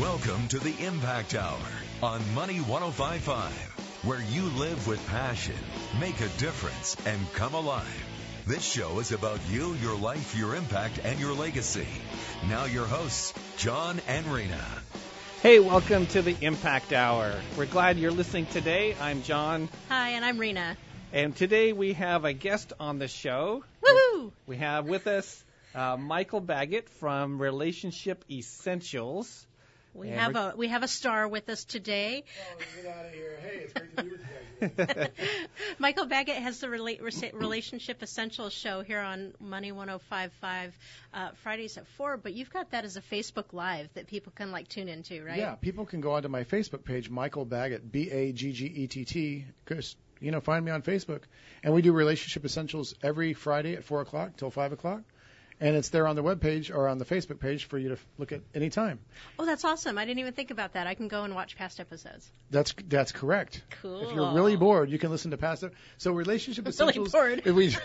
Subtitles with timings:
[0.00, 1.60] Welcome to the Impact Hour
[2.02, 3.52] on Money 1055,
[4.02, 5.56] where you live with passion,
[6.00, 8.06] make a difference, and come alive.
[8.46, 11.86] This show is about you, your life, your impact, and your legacy.
[12.48, 14.64] Now, your hosts, John and Rena.
[15.42, 17.34] Hey, welcome to the Impact Hour.
[17.58, 18.96] We're glad you're listening today.
[18.98, 20.78] I'm John, Hi, and I'm Rena.
[21.12, 23.64] and today we have a guest on the show.
[23.84, 24.32] Woohoo!
[24.46, 29.46] We have with us uh, Michael Baggett from Relationship Essentials.
[29.94, 32.24] We And have a we have a star with us today.
[32.52, 33.38] Oh, get out of here.
[33.42, 35.08] Hey, it's great to be with you guys.
[35.78, 40.74] Michael Baggett has the Rela- Relationship Essentials show here on Money 1055
[41.14, 44.52] uh, Fridays at 4, but you've got that as a Facebook Live that people can
[44.52, 45.38] like tune into, right?
[45.38, 48.86] Yeah, people can go onto my Facebook page, Michael Baggett, B A G G E
[48.86, 49.44] T T.
[49.66, 51.22] Just you know, find me on Facebook,
[51.64, 55.00] and we do relationship essentials every Friday at four o'clock till five o'clock,
[55.60, 57.98] and it's there on the web page or on the Facebook page for you to
[58.18, 58.98] look at any time.
[59.38, 59.98] Oh, that's awesome.
[59.98, 60.86] I didn't even think about that.
[60.86, 62.30] I can go and watch past episodes.
[62.50, 63.62] That's that's correct.
[63.82, 64.08] Cool.
[64.08, 65.62] If you're really bored, you can listen to past.
[65.62, 67.12] ep- So relationship I'm really essentials.
[67.12, 67.42] bored.
[67.44, 67.66] if we,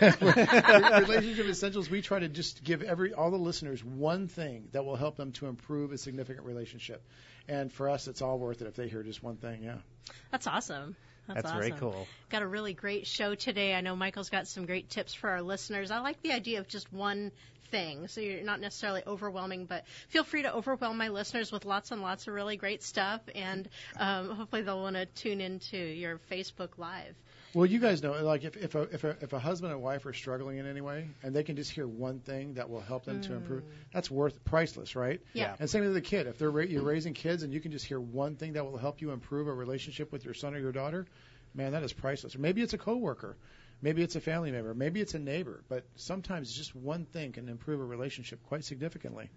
[1.06, 1.90] relationship essentials.
[1.90, 5.32] We try to just give every all the listeners one thing that will help them
[5.32, 7.02] to improve a significant relationship.
[7.48, 9.62] And for us, it's all worth it if they hear just one thing.
[9.62, 9.76] Yeah.
[10.30, 10.96] That's awesome.
[11.28, 12.06] That's, That's very cool.
[12.30, 13.74] Got a really great show today.
[13.74, 15.90] I know Michael's got some great tips for our listeners.
[15.90, 17.32] I like the idea of just one
[17.76, 21.90] thing, so you're not necessarily overwhelming, but feel free to overwhelm my listeners with lots
[21.90, 26.18] and lots of really great stuff, and um, hopefully they'll want to tune into your
[26.30, 27.14] Facebook Live.
[27.52, 30.06] Well, you guys know, like if if a, if a if a husband and wife
[30.06, 33.04] are struggling in any way, and they can just hear one thing that will help
[33.04, 35.20] them to improve, that's worth priceless, right?
[35.32, 35.54] Yeah.
[35.58, 36.26] And same with the kid.
[36.26, 38.78] If they're ra- you're raising kids and you can just hear one thing that will
[38.78, 41.06] help you improve a relationship with your son or your daughter,
[41.54, 42.34] man, that is priceless.
[42.36, 43.36] Or maybe it's a coworker,
[43.82, 47.48] maybe it's a family member, maybe it's a neighbor, but sometimes just one thing can
[47.48, 49.30] improve a relationship quite significantly.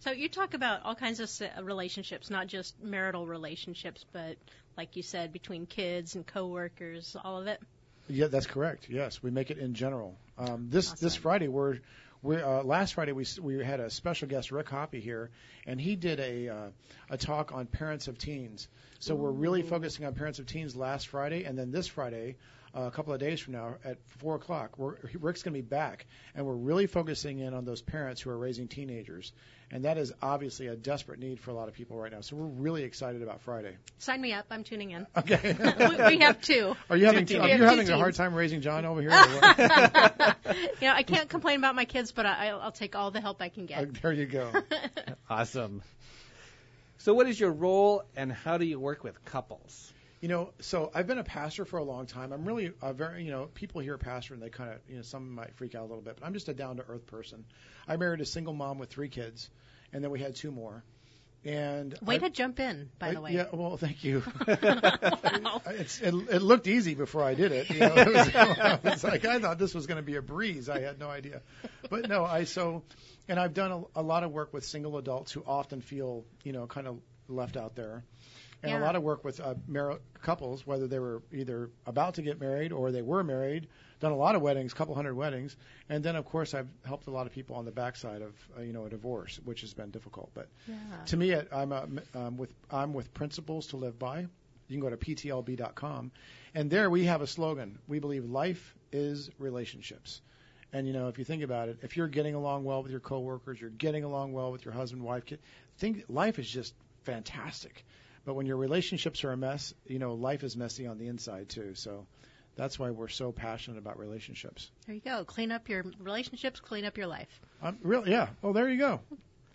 [0.00, 1.30] So you talk about all kinds of
[1.64, 4.36] relationships, not just marital relationships, but
[4.76, 7.60] like you said, between kids and coworkers, all of it.
[8.08, 8.88] Yeah, that's correct.
[8.88, 10.16] Yes, we make it in general.
[10.38, 11.78] Um, this this Friday we're
[12.22, 15.30] we uh, last Friday we we had a special guest Rick Hoppy here,
[15.66, 16.68] and he did a uh,
[17.10, 18.68] a talk on parents of teens.
[18.98, 22.36] So we're really focusing on parents of teens last Friday, and then this Friday.
[22.76, 25.66] Uh, a couple of days from now at four o'clock, we're, Rick's going to be
[25.66, 29.32] back, and we're really focusing in on those parents who are raising teenagers,
[29.70, 32.20] and that is obviously a desperate need for a lot of people right now.
[32.20, 33.74] So we're really excited about Friday.
[33.98, 34.44] Sign me up.
[34.50, 35.06] I'm tuning in.
[35.16, 35.56] Okay.
[35.78, 36.76] we, we have two.
[36.90, 39.00] Are you having Two are you We having two a hard time raising John over
[39.00, 39.10] here?
[39.12, 40.36] or
[40.80, 43.40] you know, I can't complain about my kids, but I, I'll take all the help
[43.40, 44.02] I can Uh, get.
[44.02, 44.52] there you go.
[45.30, 45.82] Awesome.
[46.98, 49.92] So, what is your role, and how do you work with couples?
[50.20, 52.32] You know, so I've been a pastor for a long time.
[52.32, 55.02] I'm really a very, you know, people hear pastor and they kind of, you know,
[55.02, 57.44] some might freak out a little bit, but I'm just a down to earth person.
[57.86, 59.48] I married a single mom with three kids,
[59.92, 60.82] and then we had two more.
[61.44, 63.32] And Way I, to jump in, by I- the way.
[63.32, 64.24] Yeah, well, thank you.
[64.46, 65.62] Wow.
[65.66, 67.70] it's, it, it looked easy before I did it.
[67.70, 70.22] You know, it was, I was like, I thought this was going to be a
[70.22, 70.68] breeze.
[70.68, 71.42] I had no idea.
[71.88, 72.82] But no, I so,
[73.28, 76.52] and I've done a, a lot of work with single adults who often feel, you
[76.52, 76.98] know, kind of
[77.28, 78.02] left out there.
[78.62, 78.80] And Yeah.
[78.80, 82.40] a lot of work with uh, mar- couples, whether they were either about to get
[82.40, 83.68] married or they were married.
[84.00, 85.56] Done a lot of weddings, couple hundred weddings,
[85.88, 88.62] and then of course I've helped a lot of people on the backside of uh,
[88.62, 90.30] you know a divorce, which has been difficult.
[90.34, 90.74] But Yeah.
[91.06, 94.20] to me, it- I'm m- um, with I'm with principles to live by.
[94.20, 94.28] You
[94.76, 96.12] can go to ptlb.com,
[96.54, 97.78] and there we have a slogan.
[97.88, 100.20] We believe life is relationships.
[100.72, 103.00] And you know, if you think about it, if you're getting along well with your
[103.00, 105.38] coworkers, you're getting along well with your husband, wife, kid,
[105.78, 106.74] think life is just
[107.04, 107.84] fantastic.
[108.28, 111.48] But when your relationships are a mess, you know, life is messy on the inside
[111.48, 111.74] too.
[111.74, 112.06] So
[112.56, 114.70] that's why we're so passionate about relationships.
[114.84, 115.24] There you go.
[115.24, 117.40] Clean up your relationships, clean up your life.
[117.62, 118.28] Um, really, yeah.
[118.44, 119.00] Oh, there you go.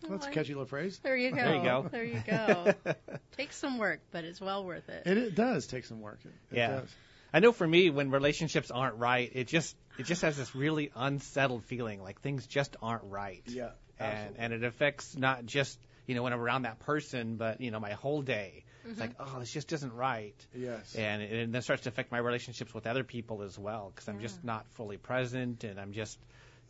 [0.10, 1.00] That's a catchy little phrase.
[1.04, 1.36] There you go.
[1.36, 1.88] There you go.
[1.92, 2.74] There you go.
[3.38, 5.04] Takes some work, but it's well worth it.
[5.06, 6.18] It, it does take some work.
[6.26, 6.80] It, it Yeah.
[6.80, 6.96] does.
[7.32, 10.92] I know for me, when relationships aren't right, it just it just has this really
[10.96, 13.44] unsettled feeling, like things just aren't right.
[13.46, 13.70] Yeah,
[14.00, 14.44] and absolutely.
[14.46, 15.78] and it affects not just
[16.08, 18.64] you know when I'm around that person, but you know my whole day.
[18.86, 19.00] It's Mm-hmm.
[19.00, 20.36] like, oh, this just isn't right.
[20.54, 20.94] Yes.
[20.96, 24.10] And it, and then starts to affect my relationships with other people as well, because
[24.10, 26.20] I'm just not fully present, and I'm just,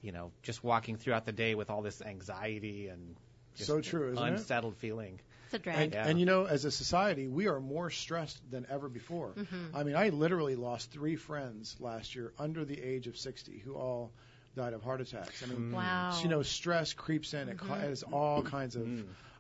[0.04, 3.16] you know, just walking throughout the day with all this anxiety and
[3.56, 4.32] just So true, isn't it?
[4.34, 5.20] unsettled feeling.
[5.46, 5.80] It's a drag.
[5.86, 6.08] And, Yeah.
[6.08, 9.32] and you know, as a society, we are more stressed than ever before.
[9.36, 9.76] Mm-hmm.
[9.76, 13.74] I mean, I literally lost three friends last year under the age of 60 who
[13.74, 14.12] all
[14.56, 15.44] died of heart attacks.
[15.44, 16.12] I mean, Wow.
[16.14, 16.24] Mm-hmm.
[16.24, 17.50] you know, stress creeps in.
[17.50, 18.88] It ca- it has all kinds of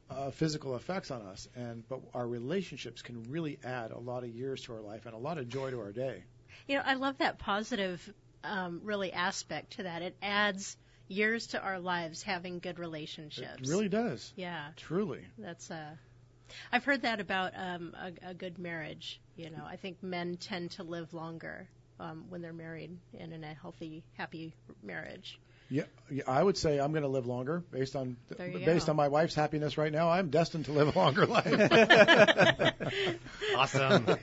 [0.09, 4.29] uh, physical effects on us, and but our relationships can really add a lot of
[4.29, 6.23] years to our life and a lot of joy to our day.
[6.67, 8.13] You know, I love that positive,
[8.43, 10.01] um, really aspect to that.
[10.01, 10.77] It adds
[11.07, 13.61] years to our lives having good relationships.
[13.61, 15.25] It really does, Yeah, truly.
[15.37, 15.95] that's uh.
[16.71, 19.19] I've heard that about um, a, a good marriage.
[19.35, 21.67] You know, I think men tend to live longer
[21.99, 25.39] um, when they're married and in a healthy, happy marriage.
[25.69, 28.87] Yeah, yeah, I would say I'm going to live longer based on There you based
[28.87, 28.91] go.
[28.91, 30.09] on my wife's happiness right now.
[30.09, 31.47] I'm destined to live a longer life.
[33.55, 34.05] Awesome.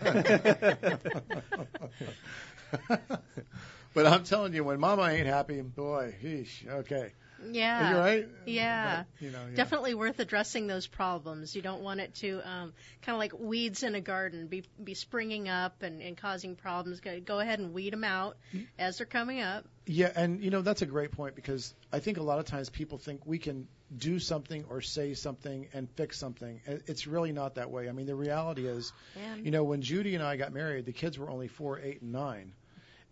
[3.95, 7.13] but I'm telling you, when Mama ain't happy, boy, heesh, okay,
[7.51, 7.91] Yeah.
[7.91, 8.29] you're right.
[8.47, 9.05] Yeah.
[9.19, 9.57] But, you know, yeah.
[9.57, 11.55] Definitely worth addressing those problems.
[11.57, 12.73] You don't want it to um,
[13.03, 17.01] kind of like weeds in a garden be be springing up and, and causing problems.
[17.01, 18.67] Go, go ahead and weed them out Mm.
[18.79, 19.65] as they're coming up.
[19.87, 22.69] Yeah, and you know that's a great point because I think a lot of times
[22.71, 23.67] people think we can
[23.97, 26.61] do something or say something and fix something.
[26.67, 27.89] It's really not that way.
[27.89, 30.93] I mean, the reality is, And you know, when Judy and I got married, the
[30.93, 32.53] kids were only four, eight, and nine,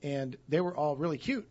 [0.03, 1.49] and they were all really cute.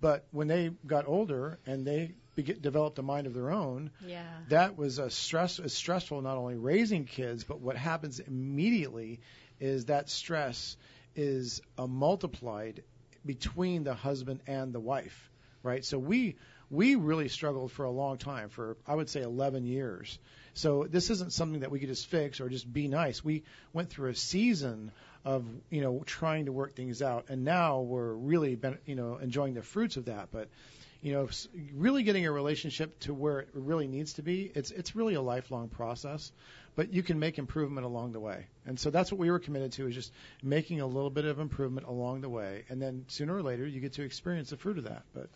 [0.00, 4.24] But when they got older and they beg- developed a mind of their own, yeah.
[4.48, 5.58] that was a stress.
[5.58, 9.20] It's stressful not only raising kids, but what happens immediately
[9.60, 10.76] is that stress
[11.14, 12.82] is uh, multiplied
[13.26, 15.30] between the husband and the wife,
[15.62, 15.84] right?
[15.84, 16.36] So we
[16.70, 20.18] we really struggled for a long time, for I would say 11 years.
[20.54, 23.24] So this isn't something that we could just fix or just be nice.
[23.24, 23.42] We
[23.72, 24.92] went through a season
[25.24, 29.16] of you know trying to work things out, and now we're really been, you know
[29.16, 30.28] enjoying the fruits of that.
[30.32, 30.48] But
[31.02, 31.28] you know,
[31.74, 35.22] really getting a relationship to where it really needs to be, it's it's really a
[35.22, 36.32] lifelong process.
[36.76, 39.72] But you can make improvement along the way, and so that's what we were committed
[39.72, 40.12] to is just
[40.42, 43.80] making a little bit of improvement along the way, and then sooner or later you
[43.80, 45.02] get to experience the fruit of that.
[45.12, 45.28] But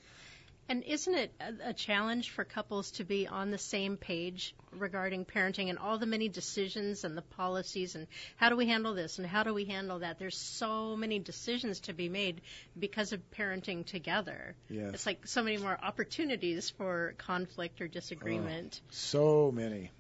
[0.68, 1.32] And isn't it
[1.62, 6.06] a, challenge for couples to be on the same page regarding parenting and all the
[6.06, 8.06] many decisions and the policies and
[8.36, 10.18] how do we handle this and how do we handle that?
[10.18, 12.40] There's so many decisions to be made
[12.78, 14.54] because of parenting together.
[14.70, 18.80] yes, It's like so many more opportunities for conflict or disagreement.
[18.82, 19.90] Oh, so many.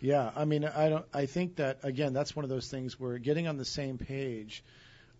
[0.00, 1.06] Yeah, I mean, I don't.
[1.12, 4.62] I think that again, that's one of those things where getting on the same page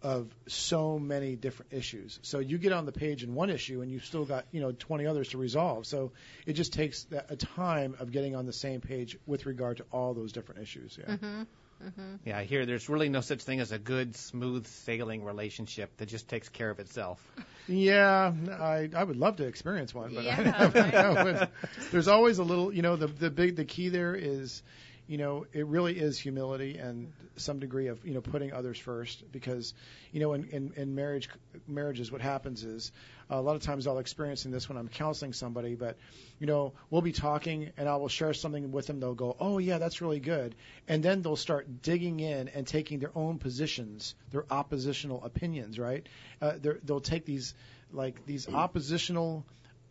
[0.03, 2.19] of so many different issues.
[2.23, 4.73] So you get on the page in one issue, and you've still got you know
[4.73, 5.87] 20 others to resolve.
[5.87, 6.13] So
[6.47, 9.85] it just takes that, a time of getting on the same page with regard to
[9.93, 10.99] all those different issues.
[11.01, 11.15] Yeah.
[11.15, 11.43] Mm-hmm.
[11.85, 12.15] Mm-hmm.
[12.25, 16.27] yeah, here there's really no such thing as a good, smooth sailing relationship that just
[16.27, 17.21] takes care of itself.
[17.69, 20.95] Yeah, I I would love to experience one, but Yeah, I, right.
[20.95, 21.49] I would-
[21.91, 24.63] there's always a little, you know, the the big the key there is,
[25.07, 29.31] you know, it really is humility and some degree of you know putting others first
[29.31, 29.75] because,
[30.13, 31.29] you know, in in, in marriage
[31.69, 32.93] marriages what happens is
[33.31, 35.97] a lot of times I'll experience in this when I'm counseling somebody, but
[36.39, 39.01] you know we'll be talking and I will share something with them.
[39.01, 40.55] They'll go, oh yeah, that's really good,
[40.89, 46.07] and then they'll start digging in and taking their own positions, their oppositional opinions, right?
[46.41, 46.55] Uh,
[46.85, 47.55] they'll take these
[47.93, 49.45] like these oppositional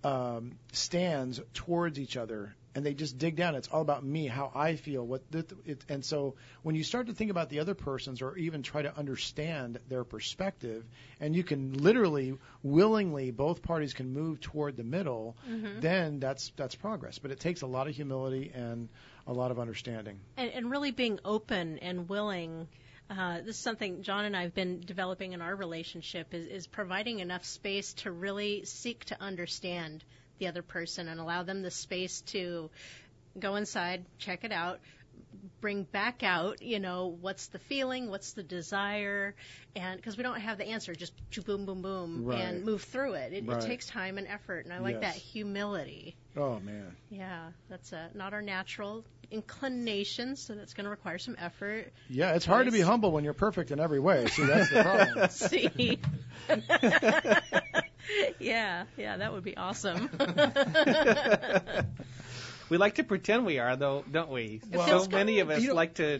[0.03, 3.55] um, stands towards each other, and they just dig down.
[3.55, 7.07] It's all about me, how I feel, what th- it, and so when you start
[7.07, 10.83] to think about the other person's, or even try to understand their perspective,
[11.21, 15.79] and you can literally, willingly, both parties can move toward the middle, Mm-hmm.
[15.79, 17.17] then that's that's progress.
[17.19, 18.89] But it takes a lot of humility and
[19.25, 20.19] a lot of understanding.
[20.37, 22.67] and, and really being open and willing.
[23.09, 26.67] Uh, this is something John and I have been developing in our relationship is, is
[26.67, 30.03] providing enough space to really seek to understand
[30.39, 32.69] the other person and allow them the space to
[33.39, 34.79] go inside, check it out,
[35.61, 39.35] bring back out, you know, what's the feeling, what's the desire,
[39.75, 41.13] and because we don't have the answer, just
[41.45, 42.41] boom, boom, boom, Right.
[42.41, 43.33] and move through it.
[43.33, 43.57] It, Right.
[43.57, 45.15] it takes time and effort, and I like Yes.
[45.15, 46.15] that humility.
[46.37, 46.95] Oh man.
[47.09, 51.91] Yeah, that's uh not our natural inclination, so that's going to require some effort.
[52.09, 54.25] Yeah, it's hard to be humble when you're perfect in every way.
[54.27, 55.27] See, that's the problem.
[55.29, 55.97] See?
[58.39, 60.09] yeah, yeah, that would be awesome.
[62.69, 64.61] We like to pretend we are, though, don't we?
[64.71, 66.19] Well- so many of us You know- like to.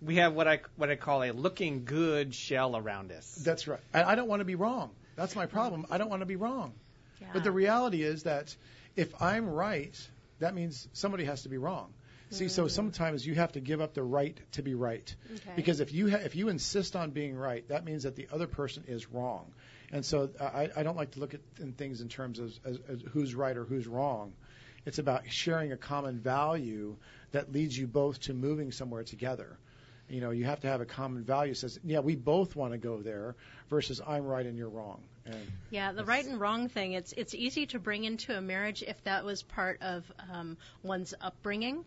[0.00, 3.34] We have what I what I call a looking good shell around us.
[3.34, 3.80] That's right.
[3.92, 4.90] I, I don't want to be wrong.
[5.16, 5.86] That's my problem.
[5.90, 6.72] I don't want to be wrong.
[7.20, 7.28] yeah.
[7.32, 8.54] But the reality is that
[8.94, 9.98] if I'm right,
[10.38, 11.92] that means somebody has to be wrong.
[12.30, 12.70] See, so mm.
[12.70, 15.12] sometimes you have to give up the right to be right.
[15.34, 15.52] Okay.
[15.56, 18.46] Because if you ha- if you insist on being right, that means that the other
[18.46, 19.50] person is wrong.
[19.92, 22.78] And so I, I don't like to look at in things in terms of as,
[22.88, 24.32] as who's right or who's wrong.
[24.84, 26.96] It's about sharing a common value
[27.32, 29.58] that leads you both to moving somewhere together.
[30.08, 32.72] You know, you have to have a common value that says, yeah, we both want
[32.72, 33.34] to go there
[33.68, 35.02] versus I'm right and you're wrong.
[35.26, 35.36] And
[35.70, 39.02] yeah, the right and wrong thing, it's it's easy to bring into a marriage if
[39.04, 41.84] that was part of um, one's upbringing,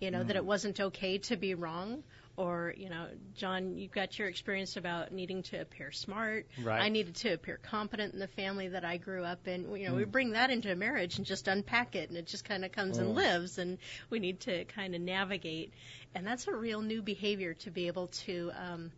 [0.00, 2.02] you know, that it wasn't okay to be wrong,
[2.38, 6.46] or you know, John, you've got your experience about needing to appear smart.
[6.62, 6.80] Right.
[6.80, 9.74] I needed to appear competent in the family that I grew up in.
[9.76, 10.10] You know, we Hmm.
[10.10, 12.98] bring that into a marriage and just unpack it, and it just kind of comes
[12.98, 13.02] Oh.
[13.02, 13.78] and lives, and
[14.08, 15.72] we need to kind of navigate.
[16.14, 18.92] And that's a real new behavior to be able to um,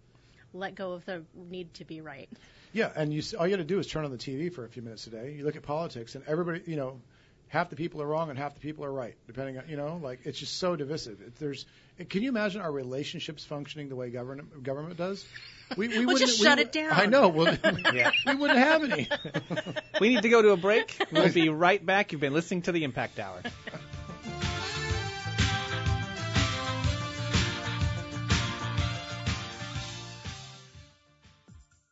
[0.53, 2.29] let go of the need to be right.
[2.73, 4.65] Yeah, and you s- all you got to do is turn on the TV for
[4.65, 5.33] a few minutes a day.
[5.33, 7.01] You look at politics, and everybody, you know,
[7.51, 10.01] half the people are wrong and half the people are right, depending on, you know,
[10.03, 11.21] like it's just so divisive.
[11.21, 11.67] It, there's,
[12.09, 15.25] can you imagine our relationships functioning the way government government does?
[15.77, 16.93] We, we Well, wouldn't- just shut would- it down.
[16.93, 17.29] I know.
[17.29, 17.57] Well,
[17.95, 18.11] Yeah.
[18.27, 19.09] we wouldn't have any.
[20.01, 20.97] We need to go to a break.
[21.13, 22.13] We'll be right back.
[22.13, 23.43] You've been listening to the Impact Hour.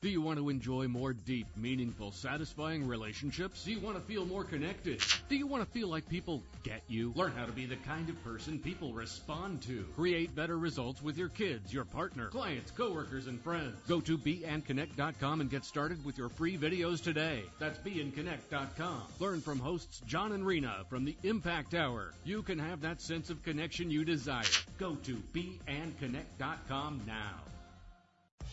[0.01, 3.65] Do you want to enjoy more deep, meaningful, satisfying relationships?
[3.65, 5.03] Do you want to feel more connected?
[5.29, 7.13] Do you want to feel like people get you?
[7.17, 9.85] Learn how to be the kind of person people respond to.
[9.97, 13.77] Create better results with your kids, your partner, clients, coworkers, and friends.
[13.89, 17.43] Go to beandconnect.com and get started with your free videos today.
[17.59, 19.03] That's beandconnect.com.
[19.19, 22.13] Learn from hosts John and Rena from the Impact Hour.
[22.23, 24.45] You can have that sense of connection you desire.
[24.79, 27.35] Go to beandconnect.com now.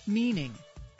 [0.08, 0.52] meaning,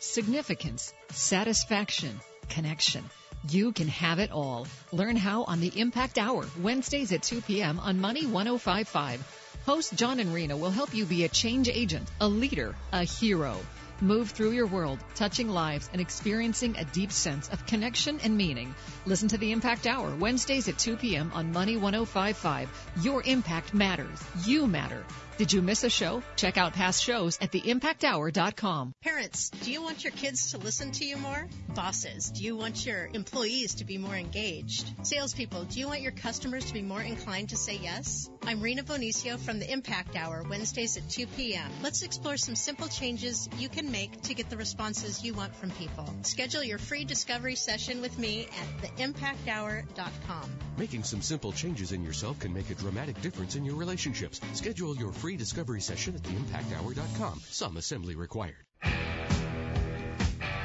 [0.06, 2.20] significance, satisfaction,
[2.50, 3.04] connection.
[3.50, 4.68] You can have it all.
[4.92, 7.80] Learn how on the Impact Hour, Wednesdays at 2 p.m.
[7.80, 9.62] on Money 1055.
[9.66, 13.58] Host John and Rena will help you be a change agent, a leader, a hero.
[14.02, 18.76] Move through your world, touching lives and experiencing a deep sense of connection and meaning.
[19.06, 21.32] Listen to the Impact Hour, Wednesdays at 2 p.m.
[21.34, 22.70] on Money 1055.
[23.02, 24.24] Your impact matters.
[24.46, 25.04] You matter.
[25.38, 26.24] Did you miss a show?
[26.38, 28.94] Check out past shows at theimpacthour.com.
[29.02, 31.46] Parents, do you want your kids to listen to you more?
[31.74, 34.90] Bosses, do you want your employees to be more engaged?
[35.06, 38.30] Salespeople, do you want your customers to be more inclined to say yes?
[38.48, 41.70] I'm Rena Bonicio from the Impact Hour, Wednesdays at 2 p.m.
[41.84, 45.72] Let's explore some simple changes you can make to get the responses you want from
[45.72, 46.08] people.
[46.22, 50.50] Schedule your free discovery session with me at theimpacthour.com.
[50.78, 54.40] Making some simple changes in yourself can make a dramatic difference in your relationships.
[54.54, 57.42] Schedule your free discovery session at theimpacthour.com.
[57.50, 58.56] Some assembly required.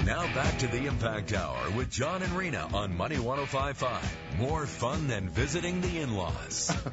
[0.07, 4.17] Now back to the Impact Hour with John and Rena on Money 1055.
[4.39, 6.77] More fun than visiting the in-laws.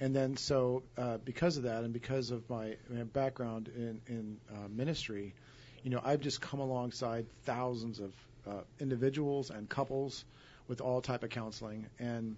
[0.00, 4.38] And then, so uh, because of that, and because of my, my background in, in
[4.50, 5.34] uh, ministry,
[5.82, 8.14] you know, I've just come alongside thousands of
[8.46, 10.24] uh, individuals and couples
[10.68, 12.36] with all type of counseling, and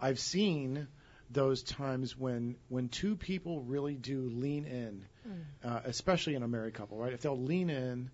[0.00, 0.88] I've seen
[1.30, 5.04] those times when when two people really do lean in,
[5.64, 7.12] uh, especially in a married couple, right?
[7.12, 8.10] If they'll lean in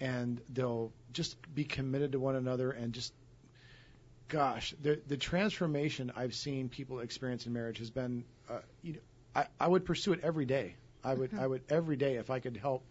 [0.00, 3.12] and they'll just be committed to one another and just
[4.28, 8.98] gosh, the the transformation I've seen people experience in marriage has been, uh, you know,
[9.34, 10.76] I, I would pursue it every day.
[11.04, 12.84] I would I would every day if I could help,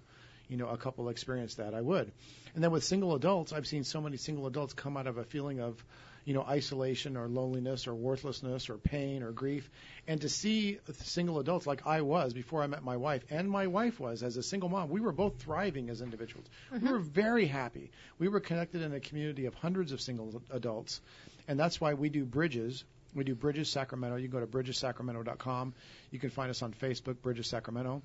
[0.49, 2.11] you know, a couple experience that I would.
[2.53, 5.23] And then with single adults, I've seen so many single adults come out of a
[5.23, 5.83] feeling of,
[6.25, 9.69] you know, isolation or loneliness or worthlessness or pain or grief,
[10.07, 13.67] and to see single adults like I was before I met my wife, and my
[13.67, 16.47] wife was as a single mom, we were both thriving as individuals.
[16.71, 16.89] We mm-hmm.
[16.89, 17.91] were very happy.
[18.19, 21.01] We were connected in a community of hundreds of single adults,
[21.47, 22.83] and that's why we do bridges.
[23.13, 24.15] We do Bridges Sacramento.
[24.15, 25.73] You can go to bridgessacramento.com.
[26.11, 28.01] You can find us on Facebook, Bridges Sacramento.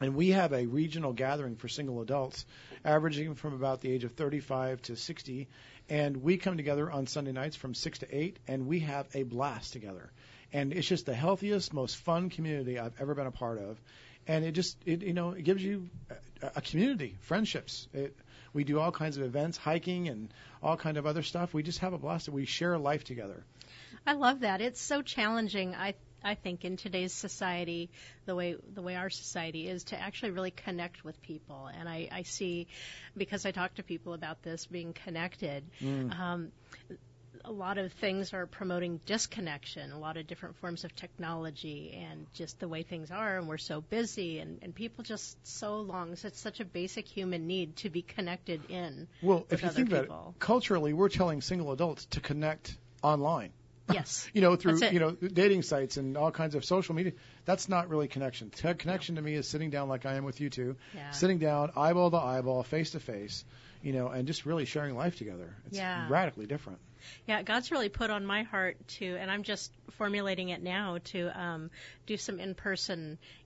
[0.00, 2.46] And we have a regional gathering for single adults,
[2.84, 5.48] averaging from about the age of 35 to 60.
[5.88, 9.24] And we come together on Sunday nights from 6 to 8, and we have a
[9.24, 10.12] blast together.
[10.52, 13.80] And it's just the healthiest, most fun community I've ever been a part of.
[14.26, 15.88] And it just, it, you know, it gives you
[16.42, 17.88] a, community, friendships.
[17.92, 18.16] It,
[18.52, 21.54] We do all kinds of events, hiking and all kind of other stuff.
[21.54, 22.28] We just have a blast.
[22.28, 23.44] We share life together.
[24.06, 24.60] I love that.
[24.60, 25.74] It's so challenging.
[25.74, 27.90] I I think in today's society,
[28.26, 32.08] the way the way our society is to actually really connect with people, and I,
[32.10, 32.66] I see
[33.16, 35.64] because I talk to people about this being connected.
[35.80, 36.18] Mm.
[36.18, 36.52] Um,
[37.44, 42.26] a lot of things are promoting disconnection, a lot of different forms of technology, and
[42.34, 46.16] just the way things are, and we're so busy, and, and people just so long.
[46.16, 49.08] So it's such a basic human need to be connected in.
[49.22, 50.04] Well, with if you other think people.
[50.04, 53.52] about it, culturally, we're telling single adults to connect online.
[53.92, 54.28] Yes.
[54.34, 57.12] you know, through you know dating sites and all kinds of social media.
[57.44, 58.50] That's not really connection.
[58.50, 61.10] T- connection to me is sitting down like I am with you two, Yeah.
[61.10, 63.44] sitting down eyeball to eyeball, face to face,
[63.82, 65.54] you know, and just really sharing life together.
[65.66, 66.06] It's Yeah.
[66.10, 66.80] radically different.
[67.26, 71.40] Yeah, God's really put on my heart to, and I'm just formulating it now to
[71.40, 71.70] um,
[72.06, 72.40] do some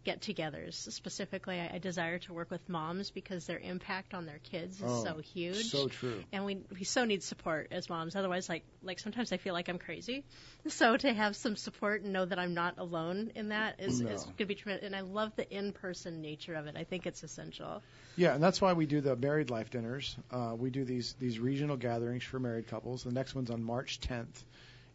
[0.04, 0.74] in-person get-togethers.
[0.92, 4.84] Specifically, I, I desire to work with moms because their impact on their kids is
[4.84, 5.70] Oh, so huge.
[5.70, 6.22] So true.
[6.32, 8.16] and we we so need support as moms.
[8.16, 10.24] Otherwise, like like sometimes I feel like I'm crazy.
[10.68, 14.10] So to have some support and know that I'm not alone in that is No.
[14.10, 14.86] is going to be tremendous.
[14.86, 16.76] And I love the in-person nature of it.
[16.76, 17.82] I think it's essential.
[18.16, 20.16] Yeah, and that's why we do the married life dinners.
[20.30, 23.04] Uh, we do these these regional gatherings for married couples.
[23.04, 24.44] The next one's on March 10th.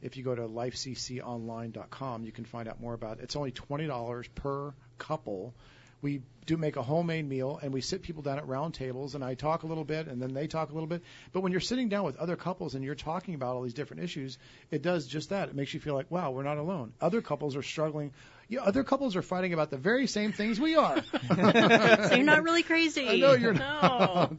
[0.01, 3.23] If you go to lifecconline.com, you can find out more about it.
[3.23, 5.53] It's only $20 per couple.
[6.01, 9.23] We do make a homemade meal and we sit people down at round tables and
[9.23, 11.03] I talk a little bit and then they talk a little bit.
[11.33, 14.03] But when you're sitting down with other couples and you're talking about all these different
[14.03, 14.39] issues,
[14.71, 15.49] it does just that.
[15.49, 16.93] It makes you feel like, wow, we're not alone.
[16.99, 18.13] Other couples are struggling.
[18.49, 21.03] Yeah, other couples are fighting about the very same things we are.
[21.27, 23.07] So you're not really crazy.
[23.07, 23.59] I know you're no.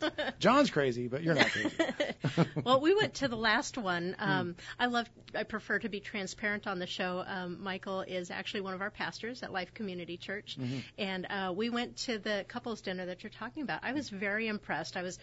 [0.00, 0.38] not.
[0.38, 1.76] John's crazy, but you're not crazy.
[2.64, 4.16] well, we went to the last one.
[4.18, 5.08] Um, I love.
[5.34, 7.22] I prefer to be transparent on the show.
[7.26, 10.56] Um, Michael is actually one of our pastors at Life Community Church,
[10.96, 13.80] and uh, we went to the couples dinner that you're talking about.
[13.82, 14.96] I was very impressed.
[14.96, 15.18] I was.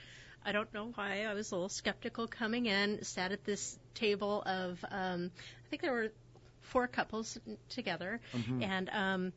[0.47, 1.25] I don't know why.
[1.25, 3.03] I was a little skeptical coming in.
[3.03, 4.83] Sat at this table of.
[4.89, 5.31] Um,
[5.65, 6.11] I think there were
[6.61, 7.37] four couples
[7.69, 8.19] together,
[8.61, 9.33] and um,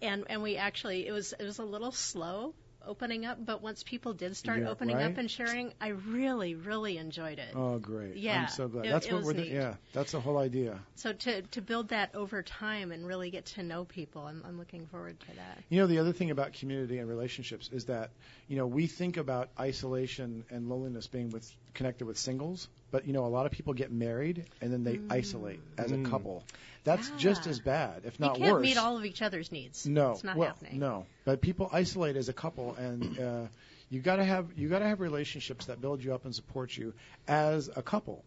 [0.00, 2.54] and and we actually it was it was a little slow
[2.86, 5.06] opening up, but once people did start Yeah, opening right?
[5.10, 7.52] up and sharing, I really really enjoyed it.
[7.54, 8.16] Oh, great.
[8.16, 8.86] Yeah, I'm so glad.
[8.86, 9.52] it- that's it what we're neat.
[9.52, 10.80] Yeah, that's the whole idea.
[10.96, 14.58] So to to build that over time and really get to know people, I'm I'm
[14.58, 15.58] looking forward to that.
[15.68, 18.10] You know, the other thing about community and relationships is that,
[18.48, 23.12] you know, we think about isolation and loneliness being with connected with singles, but you
[23.12, 26.10] know, a lot of people get married and then they isolate as a Mm.
[26.10, 26.44] couple.
[26.84, 28.62] That's just as bad, if not You not can't worse.
[28.62, 29.86] meet all of each other's needs.
[29.86, 30.78] No, it's not well, happening.
[30.78, 31.06] no.
[31.24, 33.46] But people isolate as a couple, and uh,
[33.90, 36.76] you got to have you got to have relationships that build you up and support
[36.76, 36.94] you
[37.26, 38.24] as a couple.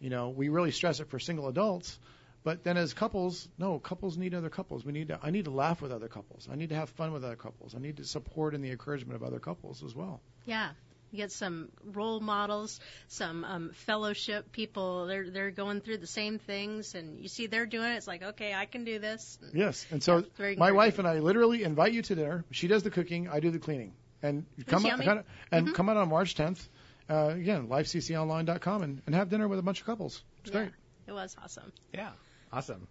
[0.00, 1.98] You know, we really stress it for single adults,
[2.42, 4.82] but then as couples, no, couples need other couples.
[4.82, 5.18] We need to.
[5.22, 6.48] I need to laugh with other couples.
[6.50, 7.74] I need to have fun with other couples.
[7.74, 10.22] I need to support and the encouragement of other couples as well.
[10.46, 10.70] Yeah.
[11.12, 15.06] You get some role models, some um, fellowship people.
[15.06, 17.96] They're they're going through the same things, and you see they're doing it.
[17.96, 19.38] It's like, okay, I can do this.
[19.52, 22.44] Yes, and so Yeah, my wife and I literally invite you to dinner.
[22.52, 23.92] She does the cooking, I do the cleaning,
[24.22, 25.08] and come yummy.
[25.08, 25.74] out, and Mhm.
[25.74, 26.68] come out on March 10th.
[27.08, 30.22] Uh, again, lifecconline.com and, and have dinner with a bunch of couples.
[30.44, 30.72] It's Yeah, great.
[31.08, 31.72] it was awesome.
[31.92, 32.12] Yeah,
[32.52, 32.86] awesome.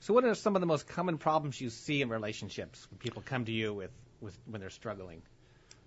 [0.00, 3.22] So, what are some of the most common problems you see in relationships when people
[3.24, 5.22] come to you with, with when they're struggling?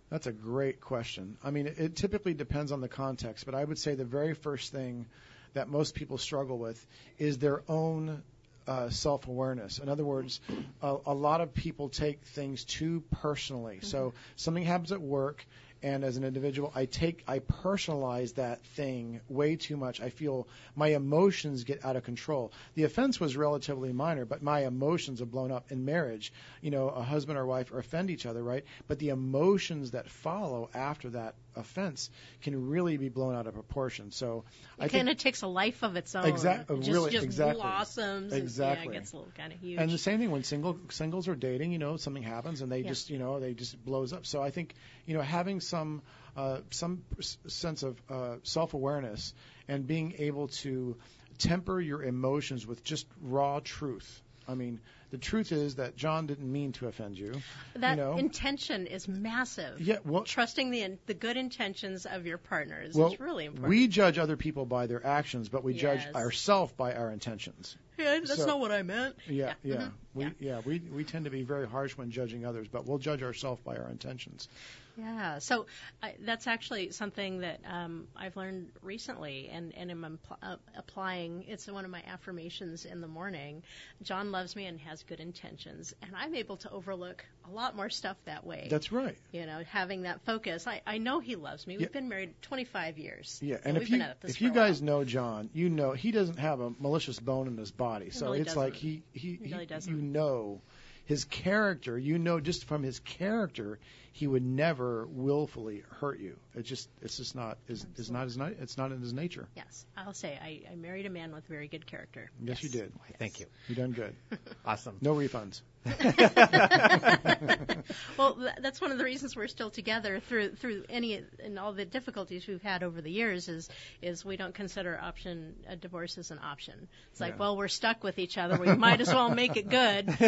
[0.10, 1.38] That's a great question.
[1.44, 4.34] I mean, it, it typically depends on the context, but I would say the very
[4.34, 5.06] first thing
[5.54, 6.86] that most people struggle with
[7.18, 8.24] is their own
[8.68, 9.80] uh, self awareness.
[9.80, 10.40] In other words,
[10.82, 13.80] a, a lot of people take things too personally.
[13.82, 15.46] So something happens at work,
[15.84, 20.02] and as an individual, I take, I personalize that thing way too much.
[20.02, 22.52] I feel my emotions get out of control.
[22.76, 26.34] The offense was relatively minor, but my emotions have blown up in marriage.
[26.62, 28.66] You know, a husband or wife offend each other, right?
[28.88, 32.10] But the emotions that follow after that offense
[32.42, 34.12] can really be blown out of proportion.
[34.12, 34.46] So
[34.80, 36.26] I It kind of takes a life of its own.
[36.26, 37.62] Exact- It just, really, just exactly.
[37.62, 38.34] blossoms.
[38.34, 38.86] And, Exactly.
[38.86, 39.80] yeah, it gets a little kind of huge.
[39.80, 42.80] And the same thing when single singles are dating, you know, something happens and they
[42.82, 42.90] Yeah.
[42.90, 44.26] just, you know, they just blows up.
[44.26, 46.02] So I think, you know, having some
[46.36, 49.34] uh, some s- sense of uh, self-awareness
[49.68, 50.96] and being able to
[51.40, 54.22] temper your emotions with just raw truth.
[54.48, 57.34] I mean, the truth is that John didn't mean to offend you.
[57.76, 58.18] that you know?
[58.18, 59.80] intention is massive.
[59.80, 63.70] Yeah, well, Trusting the the good intentions of your partners well, is really important.
[63.70, 66.16] we judge other people by their actions, but we judge Yes.
[66.16, 67.78] ourselves by our intentions.
[67.98, 69.16] yeah, that's so- not what I meant.
[69.28, 69.76] Yeah, yeah.
[69.76, 70.30] mhm, We yeah.
[70.40, 73.62] yeah, we we tend to be very harsh when judging others, but we'll judge ourselves
[73.64, 74.50] by our intentions.
[74.98, 75.68] Yeah, so
[76.02, 81.44] I, that's actually something that um, I've learned recently, and and am impl- uh, applying.
[81.48, 83.62] It's one of my affirmations in the morning.
[84.02, 87.90] John loves me and has good intentions, and I'm able to overlook a lot more
[87.90, 88.68] stuff that way.
[88.70, 89.16] That's right.
[89.32, 90.66] you know, having that focus.
[90.68, 91.76] I, I know he loves me.
[91.78, 91.94] We've Yeah.
[91.94, 93.40] been married 25 years.
[93.44, 95.92] Yeah, and we've if you been at this if you guys know John, you know
[95.92, 98.10] he doesn't have a malicious bone in his body.
[98.10, 98.88] so really it's like doesn't.
[98.90, 99.94] he he, He really doesn't.
[99.96, 100.62] you know
[101.08, 101.98] his character.
[101.98, 103.80] You know just from his character,
[104.12, 106.38] he would never willfully hurt you.
[106.56, 109.48] It's just it's just not is is not his ni- it's not in his nature.
[109.56, 112.30] Yes, I'll say I, I married a man with very good character.
[112.44, 112.92] Yes, you did.
[113.20, 113.48] Thank you.
[113.68, 114.16] You done good.
[114.66, 114.98] Awesome.
[115.02, 115.62] No refunds.
[118.18, 121.86] Well, that's one of the reasons we're still together through through any and all the
[121.86, 123.48] difficulties we've had over the years.
[123.48, 123.70] Is
[124.02, 126.88] is we don't consider option a divorce as an option.
[127.12, 127.40] It's like, Yeah.
[127.40, 128.58] well, we're stuck with each other.
[128.58, 130.10] We might as well make it good.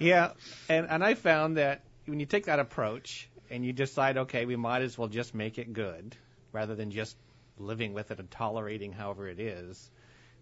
[0.00, 0.32] Yeah,
[0.68, 4.56] and and I found that when you take that approach and you decide, okay, we
[4.56, 6.16] might as well just make it good,
[6.52, 7.16] rather than just
[7.58, 9.88] living with it and tolerating however it is,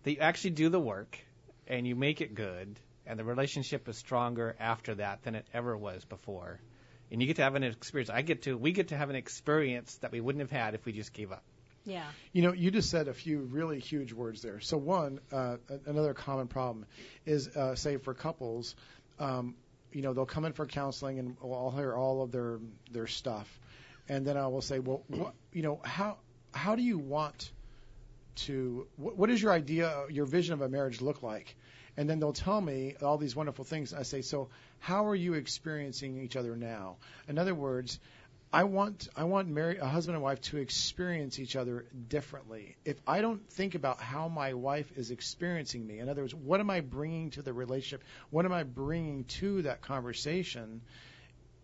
[0.05, 1.19] that you actually do the work
[1.67, 5.77] and you make it good, and the relationship is stronger after that than it ever
[5.77, 6.61] was before.
[7.11, 8.11] And you get to have an experience.
[8.11, 10.85] I get to, we get to have an experience that we wouldn't have had if
[10.87, 11.43] we just gave up.
[11.85, 12.05] yeah.
[12.33, 14.61] You know, you just said a few really huge words there.
[14.61, 16.87] So one, uh, another common problem
[17.27, 18.75] is, uh, say, for couples,
[19.19, 19.55] um,
[19.93, 22.59] you know, they'll come in for counseling and I'll hear all of their
[22.91, 23.47] their stuff,
[24.09, 26.17] and then I will say, well, what, you know, how
[26.53, 27.51] how do you want
[28.37, 28.87] to?
[28.97, 31.57] What, what does your idea, your vision of a marriage look like?
[31.97, 33.93] And then they'll tell me all these wonderful things.
[33.93, 36.97] I say, so how are you experiencing each other now?
[37.29, 38.01] In other words,
[38.55, 42.77] I want I want married a husband and wife to experience each other differently.
[42.85, 46.61] If I don't think about how my wife is experiencing me, in other words, what
[46.61, 48.05] am I bringing to the relationship?
[48.29, 50.83] What am I bringing to that conversation?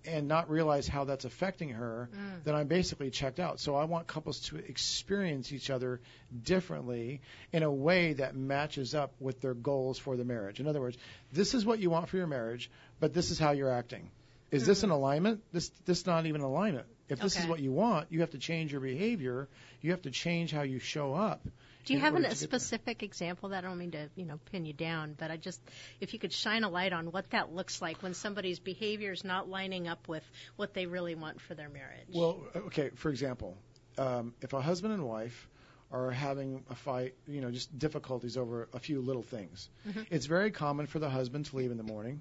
[0.06, 2.44] And not realize how that's affecting her, mm.
[2.44, 3.60] then I'm basically checked out.
[3.60, 6.00] So I want couples to experience each other
[6.44, 7.20] differently
[7.52, 10.60] in a way that matches up with their goals for the marriage.
[10.60, 10.96] In other words,
[11.32, 14.10] this is what you want for your marriage, but this is how you're acting.
[14.50, 14.86] Is this mm-hmm.
[14.86, 15.42] an alignment?
[15.52, 16.86] This this not even alignment.
[17.08, 19.48] If this is what you want, you have to change your behavior.
[19.80, 21.46] You have to change how you show up.
[21.84, 23.50] Do you have an, a specific example?
[23.50, 25.60] That I don't mean to, you know, pin you down, but I just,
[26.00, 29.24] if you could shine a light on what that looks like when somebody's behavior is
[29.24, 30.22] not lining up with
[30.56, 32.06] what they really want for their marriage.
[32.12, 32.90] Well, okay.
[32.94, 33.56] For example,
[33.96, 35.48] um, if a husband and wife
[35.90, 40.02] are having a fight, you know, just difficulties over a few little things, Mm-hmm.
[40.10, 42.20] it's very common for the husband to leave in the morning,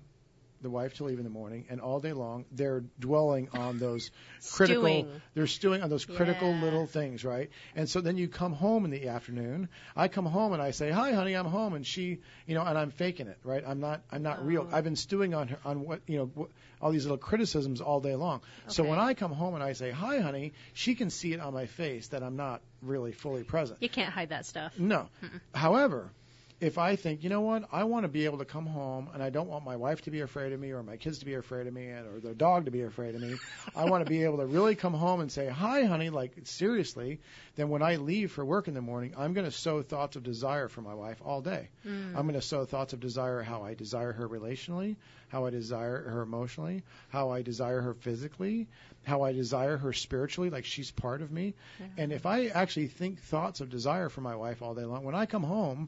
[0.61, 4.11] the wife to leave in the morning, and all day long they're dwelling on those
[4.51, 4.83] critical.
[4.83, 5.21] Stewing.
[5.33, 6.61] They're stewing on those critical Yeah.
[6.63, 7.49] little things, right?
[7.75, 9.69] And so then you come home in the afternoon.
[9.95, 12.77] I come home and I say, "Hi, honey, I'm home," and she, you know, and
[12.77, 13.63] I'm faking it, right?
[13.65, 14.01] I'm not.
[14.11, 14.67] I'm not real.
[14.71, 14.75] Oh.
[14.75, 16.31] I've been stewing on her on what you know.
[16.33, 18.41] What, all these little criticisms all day long.
[18.67, 21.51] So when I come home and I say, "Hi, honey," she can see it on
[21.53, 23.81] my face that I'm not really fully present.
[23.81, 24.77] you can't hide that stuff.
[24.77, 25.07] No.
[25.55, 26.11] However,
[26.59, 29.21] if I think, you know what, I want to be able to come home and
[29.21, 31.35] I don't want my wife to be afraid of me or my kids to be
[31.35, 33.35] afraid of me and, or the dog to be afraid of me,
[33.75, 37.19] I want to be able to really come home and say, hi, honey, like seriously,
[37.57, 40.23] then when I leave for work in the morning, I'm going to sow thoughts of
[40.23, 41.69] desire for my wife all day.
[41.85, 42.15] Mm.
[42.15, 44.95] I'm going to sow thoughts of desire how I desire her relationally,
[45.27, 48.67] how I desire her emotionally, how I desire her physically,
[49.03, 51.53] how I desire her spiritually, like she's part of me.
[51.97, 55.15] And if I actually think thoughts of desire for my wife all day long, when
[55.15, 55.87] I come home,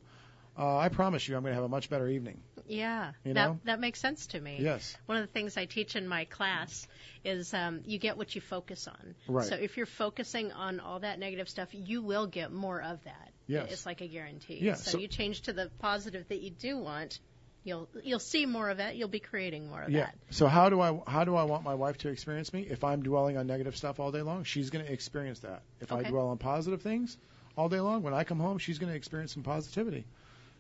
[0.60, 2.42] uh, I promise you I'm going to have a much better evening.
[2.68, 3.60] Yeah, You that know?
[3.64, 4.58] that makes sense to me.
[4.60, 4.96] Yes.
[5.08, 6.88] One of the things I teach in my class
[7.26, 9.16] is um, you get what you focus on.
[9.28, 9.46] Right.
[9.48, 13.32] So if you're focusing on all that negative stuff, you will get more of that.
[13.48, 13.72] Yes.
[13.72, 14.60] It's like a guarantee.
[14.62, 17.20] Yeah, So, so- you change to the positive that you do want,
[17.64, 18.96] you'll you'll see more of it.
[18.96, 20.06] You'll be creating more of Yeah.
[20.06, 20.16] that.
[20.30, 22.62] So how do I how do I want my wife to experience me?
[22.70, 25.64] If I'm dwelling on negative stuff all day long, she's going to experience that.
[25.82, 27.18] If I dwell on positive things
[27.58, 30.06] all day long, when I come home, she's going to experience some positivity.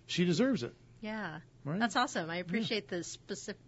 [0.09, 0.73] She deserves it.
[1.01, 1.39] Yeah.
[1.63, 1.79] Right?
[1.79, 2.29] That's awesome.
[2.29, 3.61] I appreciate the specific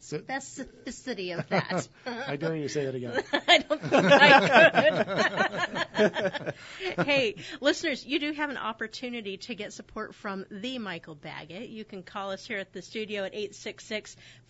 [0.00, 1.88] specificity of that.
[2.06, 3.20] I dare you to say it again.
[3.32, 4.94] I don't think I
[5.96, 6.54] could.
[7.06, 11.68] hey, listeners, you do have an opportunity to get support from the Michael Baggett.
[11.68, 13.34] You can call us here at the studio at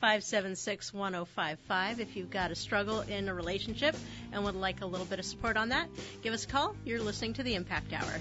[0.03, 3.97] 866-576-1055 if you've got a struggle in a relationship
[4.33, 5.89] and would like a little bit of support on that.
[6.23, 6.77] Give us a call.
[6.85, 8.21] You're listening to the Impact Hour.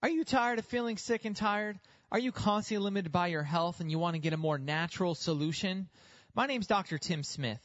[0.00, 1.76] Are you tired of feeling sick and tired?
[2.12, 5.16] Are you constantly limited by your health and you want to get a more natural
[5.16, 5.88] solution?
[6.36, 6.98] My name's Dr.
[6.98, 7.58] Tim Smith,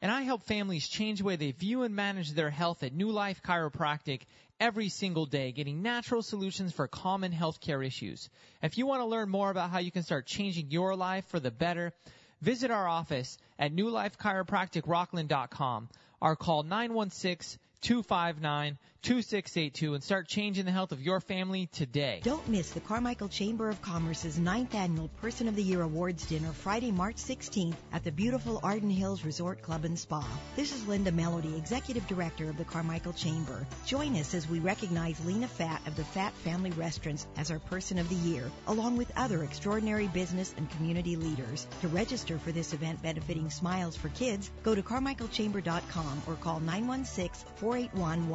[0.00, 3.10] and I help families change the way they view and manage their health at New
[3.10, 4.20] Life Chiropractic
[4.60, 8.30] every single day, getting natural solutions for common healthcare issues.
[8.62, 11.40] If you want to learn more about how you can start changing your life for
[11.40, 11.92] the better,
[12.40, 15.88] visit our office at newlifechiropracticrocklin.com
[16.20, 22.20] or call 916 259 2682 and start changing the health of your family today.
[22.22, 26.52] Don't miss the Carmichael Chamber of Commerce's ninth annual Person of the Year Awards dinner
[26.52, 30.26] Friday, March 16th at the beautiful Arden Hills Resort Club and Spa.
[30.54, 33.66] This is Linda Melody, Executive Director of the Carmichael Chamber.
[33.86, 37.98] Join us as we recognize Lena Fat of the Fat Family Restaurants as our Person
[37.98, 41.66] of the Year, along with other extraordinary business and community leaders.
[41.80, 47.48] To register for this event benefiting Smiles for Kids, go to carmichaelchamber.com or call 916
[47.56, 48.28] 481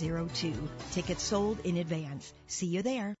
[0.00, 0.68] 1002.
[0.92, 2.32] Tickets sold in advance.
[2.46, 3.16] See you there.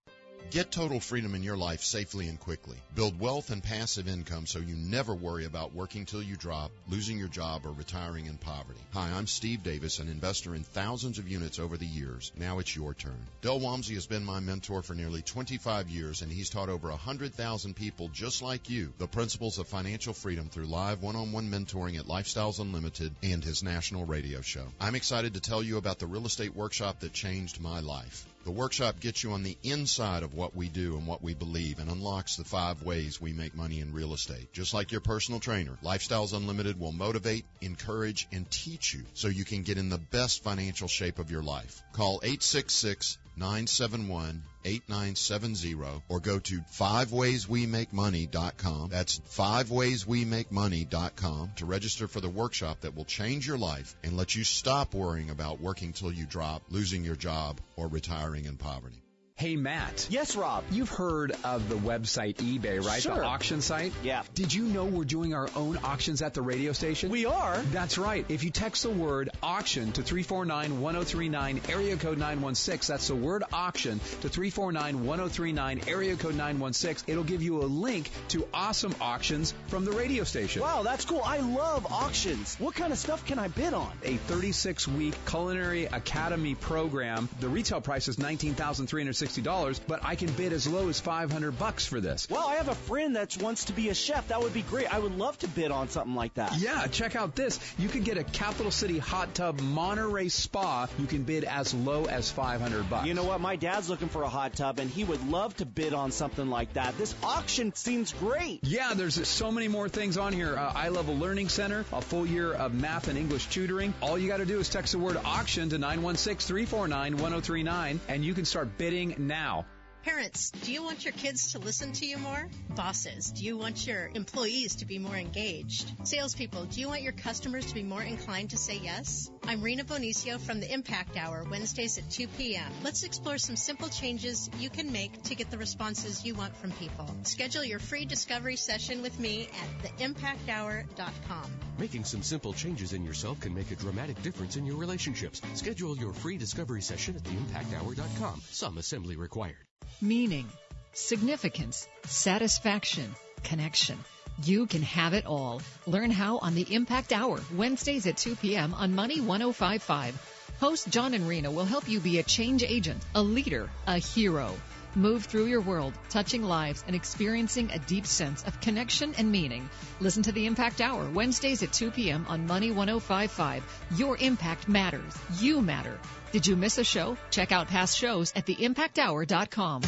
[0.50, 2.78] Get total freedom in your life safely and quickly.
[2.94, 7.18] Build wealth and passive income so you never worry about working till you drop, losing
[7.18, 8.80] your job, or retiring in poverty.
[8.94, 12.32] Hi, I'm Steve Davis, an investor in thousands of units over the years.
[12.34, 13.26] Now it's your turn.
[13.42, 17.76] Del Walmsley has been my mentor for nearly 25 years, and he's taught over 100,000
[17.76, 22.58] people just like you the principles of financial freedom through live one-on-one mentoring at Lifestyles
[22.58, 24.64] Unlimited and his national radio show.
[24.80, 28.26] I'm excited to tell you about the real estate workshop that changed my life.
[28.48, 31.80] The workshop gets you on the inside of what we do and what we believe
[31.80, 34.54] and unlocks the five ways we make money in real estate.
[34.54, 39.44] Just like your personal trainer, Lifestyles Unlimited will motivate, encourage, and teach you so you
[39.44, 41.82] can get in the best financial shape of your life.
[41.92, 45.74] Call 866 971 8970
[46.08, 48.90] or go to 5wayswemakemoney.com.
[48.90, 54.42] That's 5wayswemakemoney.com to register for the workshop that will change your life and let you
[54.44, 59.02] stop worrying about working till you drop, losing your job, or retiring in poverty.
[59.38, 60.08] Hey, Matt.
[60.10, 60.64] Yes, Rob.
[60.68, 63.00] You've heard of the website eBay, right?
[63.00, 63.14] Sure.
[63.14, 63.92] The auction site?
[64.02, 64.24] Yeah.
[64.34, 67.08] Did you know we're doing our own auctions at the radio station?
[67.08, 67.56] We are?
[67.70, 68.26] That's right.
[68.28, 74.00] If you text the word auction to 349-1039, area code 916, that's the word auction
[74.22, 79.92] to 349-1039, area code 916, it'll give you a link to awesome auctions from the
[79.92, 80.62] radio station.
[80.62, 81.22] Wow, that's cool.
[81.24, 82.56] I love auctions.
[82.58, 83.92] What kind of stuff can I bid on?
[84.02, 87.28] A 36-week Culinary Academy program.
[87.38, 91.86] The retail price is $19,360 dollars, but I can bid as low as 500 bucks
[91.86, 92.28] for this.
[92.30, 94.28] Well, I have a friend that wants to be a chef.
[94.28, 94.92] That would be great.
[94.92, 96.58] I would love to bid on something like that.
[96.58, 97.58] Yeah, check out this.
[97.78, 100.88] You could get a Capital City hot tub Monterey spa.
[100.98, 103.06] You can bid as low as 500 bucks.
[103.06, 103.40] You know what?
[103.40, 106.48] My dad's looking for a hot tub, and he would love to bid on something
[106.48, 106.96] like that.
[106.98, 108.60] This auction seems great.
[108.62, 110.56] Yeah, there's so many more things on here.
[110.56, 113.94] Uh, Level Learning Center, a full year of math and English tutoring.
[114.00, 118.44] All you got to do is text the word auction to 916-349-1039, and you can
[118.44, 119.66] start bidding now.
[120.04, 122.48] Parents, do you want your kids to listen to you more?
[122.74, 125.92] Bosses, do you want your employees to be more engaged?
[126.04, 129.30] Salespeople, do you want your customers to be more inclined to say yes?
[129.44, 132.70] I'm Rena Bonicio from the Impact Hour, Wednesdays at 2 p.m.
[132.84, 136.70] Let's explore some simple changes you can make to get the responses you want from
[136.72, 137.08] people.
[137.24, 141.50] Schedule your free discovery session with me at theimpacthour.com.
[141.78, 145.42] Making some simple changes in yourself can make a dramatic difference in your relationships.
[145.54, 148.40] Schedule your free discovery session at theimpacthour.com.
[148.50, 149.67] Some assembly required.
[150.00, 150.48] Meaning,
[150.92, 153.98] significance, satisfaction, connection.
[154.44, 155.60] You can have it all.
[155.88, 158.74] Learn how on the Impact Hour, Wednesdays at 2 p.m.
[158.74, 160.54] on Money 1055.
[160.60, 164.54] Host John and Rena will help you be a change agent, a leader, a hero.
[164.94, 169.68] Move through your world, touching lives and experiencing a deep sense of connection and meaning.
[170.00, 172.26] Listen to the Impact Hour, Wednesdays at 2 p.m.
[172.28, 173.62] on Money 1055.
[173.96, 175.14] Your impact matters.
[175.38, 175.98] You matter.
[176.32, 177.16] Did you miss a show?
[177.30, 179.82] Check out past shows at theimpacthour.com.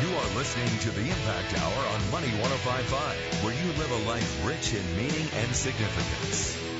[0.00, 4.46] You are listening to the Impact Hour on Money 1055, where you live a life
[4.46, 6.79] rich in meaning and significance.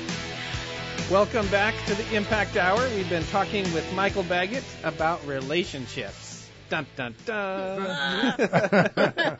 [1.11, 2.87] Welcome back to the Impact Hour.
[2.95, 6.49] We've been talking with Michael Baggett about relationships.
[6.69, 8.37] Dun dun dun.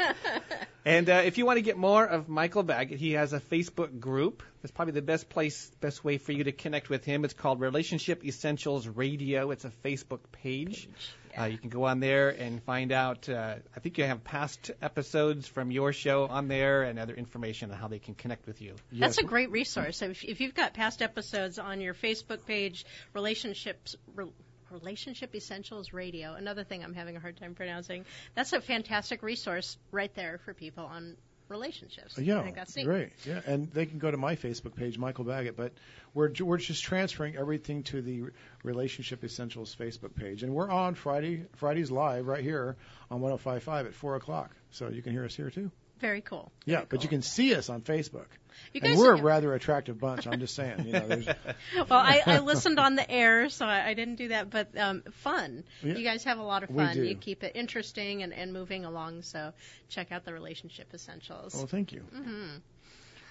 [0.85, 4.01] and uh, if you want to get more of Michael Baggett, he has a Facebook
[4.01, 4.43] group.
[4.61, 7.23] That's probably the best place, best way for you to connect with him.
[7.23, 9.51] It's called Relationship Essentials Radio.
[9.51, 10.89] It's a Facebook page.
[11.37, 13.27] Uh, you can go on there and find out.
[13.29, 17.71] Uh, I think you have past episodes from your show on there and other information
[17.71, 18.75] on how they can connect with you.
[18.91, 20.01] That's a great resource.
[20.01, 23.95] If, if you've got past episodes on your Facebook page, relationships.
[24.15, 24.31] Re-
[24.71, 28.05] Relationship Essentials Radio, another thing I'm having a hard time pronouncing.
[28.35, 31.17] That's a fantastic resource right there for people on
[31.51, 32.17] relationships.
[32.17, 32.85] Yeah, I think that's neat.
[32.85, 33.09] great.
[33.25, 35.55] Yeah, and they can go to my Facebook page, Michael Baggett.
[35.55, 35.73] But
[36.13, 38.23] we're we're just transferring everything to the
[38.63, 42.77] Relationship Essentials Facebook page, and we're on Friday Fridays live right here
[43.09, 44.55] on 105.5 at four o'clock.
[44.71, 45.71] So you can hear us here too.
[46.01, 46.51] Very cool.
[46.65, 48.25] Yeah, but you can see us on Facebook.
[48.73, 50.27] You and guys we're a rather attractive bunch.
[50.27, 50.85] I'm just saying.
[50.85, 51.25] You know, there's,
[51.75, 55.03] well, I, I listened on the air, so I, I didn't do that, but um,
[55.23, 55.63] fun.
[55.83, 55.95] Yeah.
[55.95, 56.97] You guys have a lot of fun.
[56.97, 59.51] You keep it interesting and, and moving along, so
[59.89, 61.53] check out the Relationship Essentials.
[61.55, 61.99] well, thank you.
[62.01, 62.57] hmm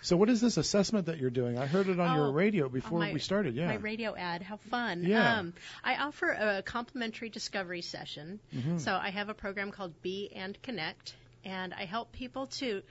[0.02, 1.58] So what is this assessment that you're doing?
[1.58, 3.54] I heard it on Oh, your radio before my- we started.
[3.54, 3.66] Yeah.
[3.68, 4.42] My radio ad.
[4.42, 5.04] How fun.
[5.04, 5.38] Yeah.
[5.38, 5.54] Um,
[5.84, 8.40] I offer a complimentary discovery session.
[8.54, 8.80] Mhm.
[8.80, 12.82] So I have a program called Be and Connect, and I help people to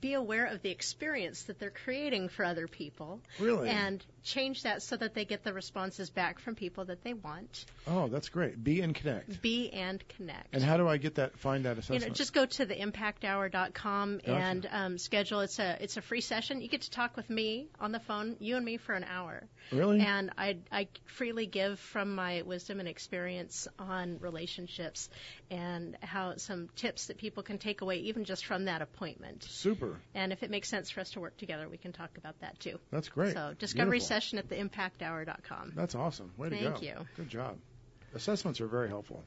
[0.00, 3.20] be aware of the experience that they're creating for other people.
[3.38, 3.68] Really?
[3.68, 7.64] And change that so that they get the responses back from people that they want.
[7.86, 8.62] oh, that's great.
[8.62, 9.40] Be and connect.
[9.42, 10.54] Be and Connect.
[10.54, 11.38] And how do I get that?
[11.38, 12.02] Find that assessment.
[12.02, 14.32] you know, just go to the impacthour.com Gotcha.
[14.32, 15.40] and um, schedule.
[15.40, 16.60] It's a it's a free session.
[16.60, 19.42] You get to talk with me on the phone, you and me for an hour.
[19.72, 20.00] Really?
[20.00, 25.08] And I I freely give from my wisdom and experience on relationships
[25.50, 29.44] and how some tips that people can take away even just from that appointment.
[29.44, 29.96] Super.
[30.14, 32.58] And if it makes sense for us to work together, we can talk about that
[32.60, 32.78] too.
[32.90, 33.34] That's great.
[33.34, 34.09] So discovery Beautiful.
[34.10, 35.72] Session at the impacthour.com.
[35.76, 36.32] That's awesome.
[36.36, 36.70] Way to go.
[36.72, 36.94] Thank you.
[37.16, 37.56] Good job.
[38.14, 39.22] Assessments are very helpful.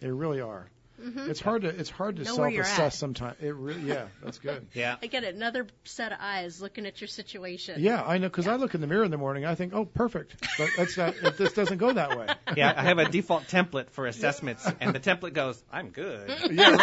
[0.00, 0.66] They really are.
[1.00, 1.28] Mhm.
[1.28, 3.36] It's hard to it's hard to Know self-assess sometimes.
[3.42, 4.66] It really yeah, that's good.
[4.74, 4.96] Yeah.
[5.02, 7.82] I get another set of eyes looking at your situation.
[7.82, 9.44] Yeah, I know because I look in the mirror in the morning.
[9.44, 10.36] I think, oh, perfect.
[10.56, 11.14] But that's not.
[11.22, 12.28] It just doesn't go that way.
[12.56, 16.76] Yeah, I have a default template for assessments, and the template goes, "I'm good." Yeah,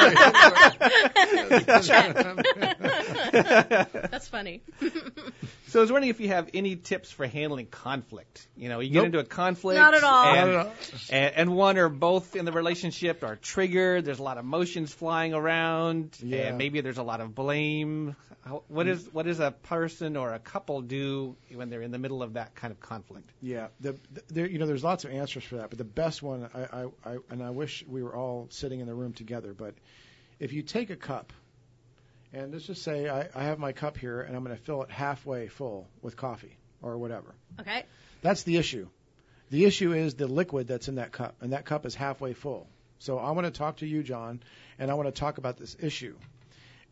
[4.11, 4.61] That's funny.
[5.73, 8.47] So I was wondering if you have any tips for handling conflict.
[8.55, 10.25] You know, you get into a conflict, Not at all.
[10.27, 10.73] and, Not at all.
[11.09, 14.05] and, and one or both in the relationship are triggered.
[14.05, 16.49] There's a lot of emotions flying around, Yeah.
[16.49, 18.15] and maybe there's a lot of blame.
[18.67, 22.21] What is what does a person or a couple do when they're in the middle
[22.21, 23.31] of that kind of conflict?
[23.41, 26.21] Yeah, the, the there, you know, there's lots of answers for that, but the best
[26.21, 29.55] one, I, I, I, and I wish we were all sitting in the room together.
[29.55, 29.73] But
[30.39, 31.33] if you take a cup,
[32.33, 34.83] and let's just say I, I have my cup here, and I'm going to fill
[34.83, 37.35] it halfway full with coffee or whatever.
[37.59, 37.83] Okay.
[38.21, 38.87] That's the issue.
[39.49, 42.67] The issue is the liquid that's in that cup, and that cup is halfway full.
[42.99, 44.41] So I want to talk to you, John,
[44.79, 46.15] and I want to talk about this issue.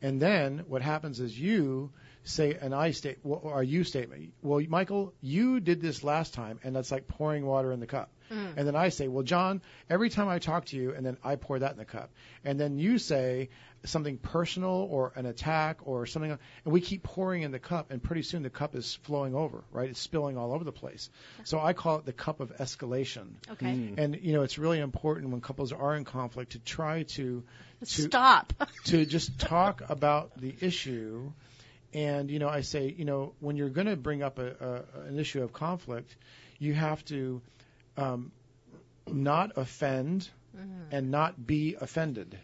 [0.01, 1.91] And then what happens is you
[2.23, 4.33] say an I state well, or a you statement.
[4.41, 8.09] Well, Michael, you did this last time, and that's like pouring water in the cup.
[8.31, 8.53] Mm.
[8.57, 11.35] And then I say, well, John, every time I talk to you, and then I
[11.35, 12.11] pour that in the cup.
[12.45, 13.49] And then you say
[13.83, 18.01] something personal or an attack or something, and we keep pouring in the cup, and
[18.01, 19.89] pretty soon the cup is flowing over, right?
[19.89, 21.09] It's spilling all over the place.
[21.43, 23.33] So I call it the cup of escalation.
[23.51, 23.65] Okay.
[23.65, 23.97] Mm.
[23.97, 27.43] And you know, it's really important when couples are in conflict to try to
[27.81, 28.53] to Stop.
[28.85, 31.31] to just talk about the issue.
[31.93, 35.07] And you know, I say, you know, when you're going to bring up a, a,
[35.07, 36.15] an issue of conflict,
[36.59, 37.41] you have to
[37.97, 38.31] um,
[39.11, 40.29] not offend
[40.91, 42.37] and not be offended.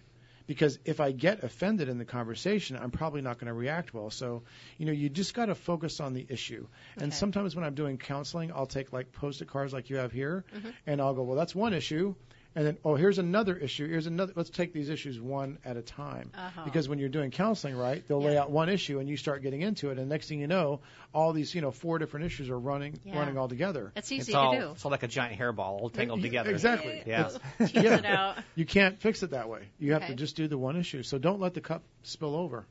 [0.47, 4.09] Because if I get offended in the conversation, I'm probably not going to react well.
[4.09, 4.43] So,
[4.77, 6.67] you know, you just got to focus on the issue.
[6.95, 7.15] And Okay.
[7.17, 10.73] sometimes when I'm doing counseling, I'll take like post-it cards like you have here, Mhm.
[10.85, 12.15] and I'll go, well, that's one issue.
[12.57, 13.87] And then, oh, here's another issue.
[13.87, 14.33] Here's another.
[14.35, 16.31] Let's take these issues one at a time.
[16.35, 16.61] Uh-huh.
[16.65, 19.61] Because when you're doing counseling, right, they'll lay out one issue and you start getting
[19.61, 20.79] into it, and next thing you know,
[21.13, 23.19] all these, you know, four different issues are running Yeah.
[23.19, 23.91] running all together.
[23.93, 24.71] That's easy it's all to do.
[24.71, 26.49] it's all like a giant hairball all tangled Yeah, together.
[26.49, 27.03] Exactly.
[27.05, 27.29] Yeah.
[27.59, 27.97] Tease Yeah.
[27.97, 28.37] it out.
[28.55, 29.67] You can't fix it that way.
[29.77, 30.13] You have Okay.
[30.13, 31.03] to just do the one issue.
[31.03, 32.65] So don't let the cup spill over.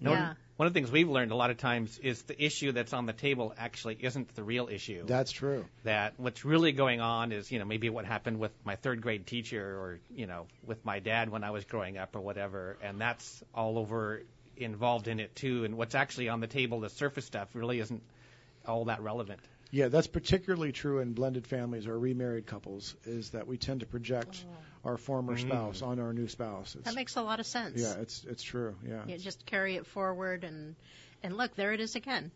[0.00, 0.34] No, Yeah.
[0.56, 3.06] One of the things we've learned a lot of times is the issue that's on
[3.06, 5.04] the table actually isn't the real issue.
[5.04, 5.64] That's true.
[5.82, 9.26] that what's really going on is, you know, maybe what happened with my third grade
[9.26, 12.78] teacher or, you know, with my dad when I was growing up or whatever.
[12.82, 14.22] And that's all over
[14.56, 15.64] involved in it too.
[15.64, 18.02] And what's actually on the table, the surface stuff, really isn't
[18.64, 19.40] all that relevant.
[19.74, 22.94] Yeah, that's particularly true in blended families or remarried couples.
[23.04, 24.44] Is that we tend to project
[24.84, 25.40] our former Mm.
[25.40, 26.76] spouse on our new spouse.
[26.76, 27.80] It's, That makes a lot of sense.
[27.80, 28.76] yeah, it's it's true.
[28.88, 29.04] Yeah.
[29.08, 30.76] You just carry it forward and
[31.24, 32.30] and look, there it is again.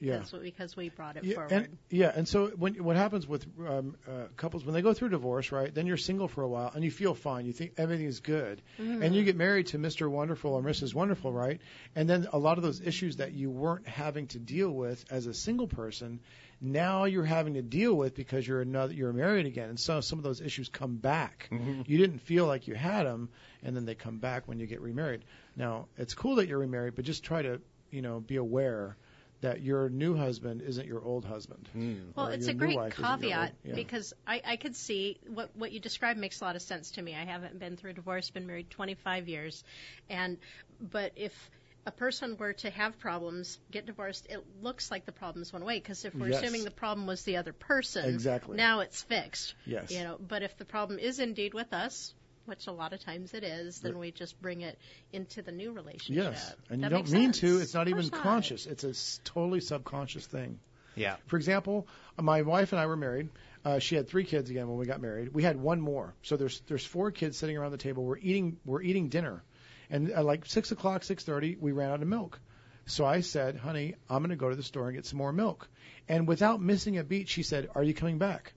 [0.00, 0.18] Yeah.
[0.18, 1.52] That's what, because we brought it yeah, forward.
[1.52, 5.08] and yeah, and so when what happens with um, uh, couples when they go through
[5.08, 5.74] divorce, right?
[5.74, 7.46] Then you're single for a while and you feel fine.
[7.46, 9.02] You think everything is good, Mhm.
[9.04, 10.08] and you get married to Mr.
[10.08, 10.94] Wonderful or Mrs.
[10.94, 11.60] Wonderful, right?
[11.96, 15.26] And then a lot of those issues that you weren't having to deal with as
[15.26, 16.20] a single person,
[16.60, 20.18] now you're having to deal with because you're another you're married again, and so some
[20.18, 21.48] of those issues come back.
[21.86, 23.30] You didn't feel like you had them,
[23.64, 25.24] and then they come back when you get remarried.
[25.56, 28.96] Now it's cool that you're remarried, but just try to you know be aware
[29.40, 31.68] that your new husband isn't your old husband.
[31.72, 31.94] Hmm.
[32.16, 33.74] Well, Or it's your a new great wife old- caveat yeah.
[33.74, 37.02] because I, I could see what what you described makes a lot of sense to
[37.02, 37.14] me.
[37.14, 39.62] I haven't been through a divorce, been married 25 years,
[40.10, 40.38] and
[40.80, 41.50] but if
[41.86, 45.78] a person were to have problems, get divorced, it looks like the problems went away
[45.78, 46.42] because if we're Yes.
[46.42, 48.56] assuming the problem was the other person, Exactly.
[48.56, 49.54] now it's fixed.
[49.64, 49.90] Yes.
[49.90, 52.12] You know, but if the problem is indeed with us,
[52.48, 54.78] which a lot of times it is, then we just bring it
[55.12, 56.32] into the new relationship.
[56.32, 57.40] Yes, and you don't mean sense.
[57.40, 57.60] to.
[57.60, 58.22] It's not even course not.
[58.22, 58.66] conscious.
[58.66, 60.58] It's a totally subconscious thing.
[60.96, 61.16] Yeah.
[61.26, 61.86] For example,
[62.20, 63.28] my wife and I were married.
[63.64, 65.32] Uh, she had three kids again when we got married.
[65.32, 68.04] We had one more, so there's there's four kids sitting around the table.
[68.04, 69.42] We're eating we're eating dinner,
[69.90, 72.40] and at like six o'clock, six thirty, we ran out of milk.
[72.86, 75.32] So I said, "Honey, I'm going to go to the store and get some more
[75.32, 75.68] milk."
[76.08, 78.54] And without missing a beat, she said, "Are you coming back?"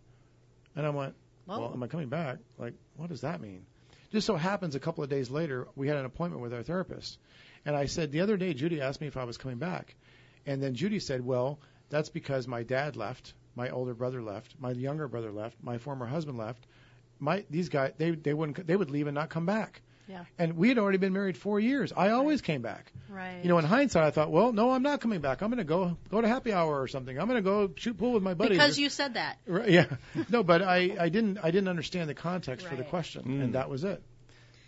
[0.76, 1.16] And I went,
[1.46, 2.38] "Well, am I coming back?
[2.58, 3.66] Like, what does that mean?"
[4.12, 7.18] Just so happens, a couple of days later, we had an appointment with our therapist,
[7.66, 9.96] and I said, "The other day, Judy asked me if I was coming back,"
[10.46, 11.60] and then Judy said, "Well,
[11.90, 16.08] that's because my dad left, my older brother left, my younger brother left, my former
[16.08, 16.68] husband left.
[17.20, 19.82] My these guys, they they wouldn't they would leave and not come back."
[20.12, 20.26] Yeah.
[20.38, 21.94] And we had already been married four years.
[21.96, 22.92] I always came back.
[23.10, 23.40] Right.
[23.44, 25.42] You know, in hindsight, I thought, well, no, I'm not coming back.
[25.42, 27.18] I'm going to go go to happy hour or something.
[27.18, 28.58] I'm going to go shoot pool with my buddies.
[28.58, 29.38] because you said that.
[29.48, 29.86] Right, yeah.
[30.30, 33.44] No, but I, I didn't I didn't understand the context for the question, Mm.
[33.44, 34.04] and that was it.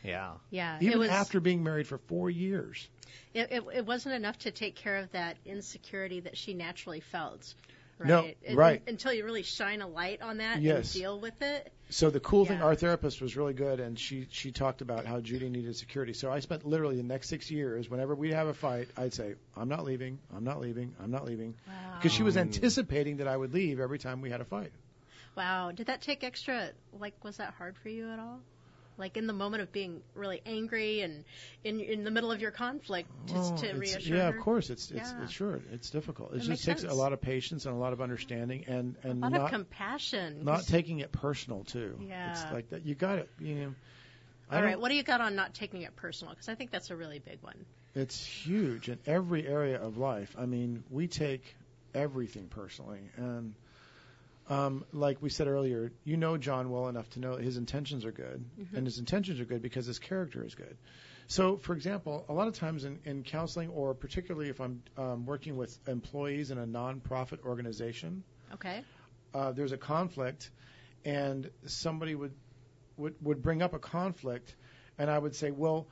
[0.03, 0.33] Yeah.
[0.49, 0.77] Yeah.
[0.77, 2.87] it Even was, after being married for four years.
[3.33, 7.53] It, it, it wasn't enough to take care of that insecurity that she naturally felt.
[7.99, 8.07] Right?
[8.07, 8.81] No, And- right.
[8.87, 10.93] Until you really shine a light on that Yes.
[10.93, 11.71] and deal with it.
[11.93, 15.19] So the cool thing, our therapist was really good, and she she talked about how
[15.19, 16.13] Judy needed security.
[16.13, 19.35] So I spent literally the next six years, whenever we'd have a fight, I'd say,
[19.55, 21.53] I'm not leaving, I'm not leaving, I'm not leaving,
[21.95, 24.71] because she was anticipating that I would leave every time we had a fight.
[25.37, 25.71] Wow.
[25.71, 26.69] Did that take extra?
[26.99, 28.39] Like, was that hard for you at all?
[28.97, 31.23] Like in the moment of being really angry and
[31.63, 34.37] in in the middle of your conflict, just Oh, to reassure yeah, her?
[34.37, 35.23] of course, it's it's, Yeah.
[35.23, 36.31] it's sure it's difficult.
[36.33, 36.93] It That just takes sense.
[36.93, 39.49] a lot of patience and a lot of understanding, and and A lot not of
[39.49, 40.43] compassion.
[40.43, 41.97] not taking it personal too.
[42.07, 42.31] Yeah.
[42.31, 42.85] It's like that.
[42.85, 43.29] You got it.
[43.39, 43.75] You know.
[44.49, 44.79] I All right.
[44.79, 46.33] What do you got on not taking it personal?
[46.33, 47.65] Because I think that's a really big one.
[47.95, 50.35] It's huge in every area of life.
[50.37, 51.55] I mean, we take
[51.95, 53.53] everything personally, and
[54.49, 58.11] um, like we said earlier, you know John well enough to know his intentions are
[58.11, 58.73] good, Mhm.
[58.77, 60.77] and his intentions are good because his character is good.
[61.27, 65.25] So, for example, a lot of times in, in counseling, or particularly if I'm um,
[65.25, 68.23] working with employees in a nonprofit organization,
[68.53, 68.83] Okay.
[69.33, 70.51] uh, there's a conflict,
[71.05, 72.33] and somebody would,
[72.97, 74.55] would would bring up a conflict,
[74.97, 75.87] and I would say, well,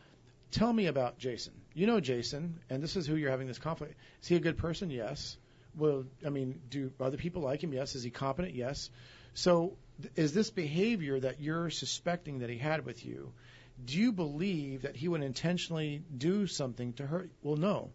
[0.51, 1.53] tell me about Jason.
[1.73, 3.95] You know Jason, and this is who you're having this conflict.
[4.21, 4.89] Is he a good person?
[4.89, 5.37] Yes.
[5.75, 7.73] Well, I mean, do other people like him?
[7.73, 7.95] Yes.
[7.95, 8.55] Is he competent?
[8.55, 8.89] Yes.
[9.33, 13.31] So, th- is this behavior that you're suspecting that he had with you?
[13.83, 17.31] Do you believe that he would intentionally do something to hurt?
[17.41, 17.91] Well, no.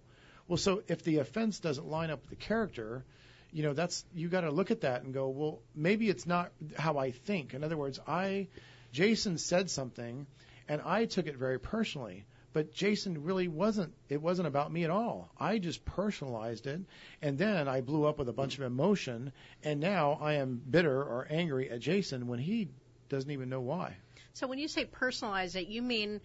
[0.48, 3.04] Well, so if the offense doesn't line up with the character,
[3.52, 6.52] you know that's you got to look at that and go, well, maybe it's not
[6.76, 7.54] how I think.
[7.54, 8.48] In other words, I
[8.92, 10.26] Jason said something
[10.68, 12.26] and I took it very personally,
[12.56, 15.30] but Jason really wasn't it wasn't about me at all.
[15.38, 16.80] I just personalized it
[17.20, 19.30] and then I blew up with a bunch of emotion
[19.62, 22.70] and now I am bitter or angry at Jason when he
[23.10, 23.98] doesn't even know why.
[24.32, 26.22] So when you say personalize it, you mean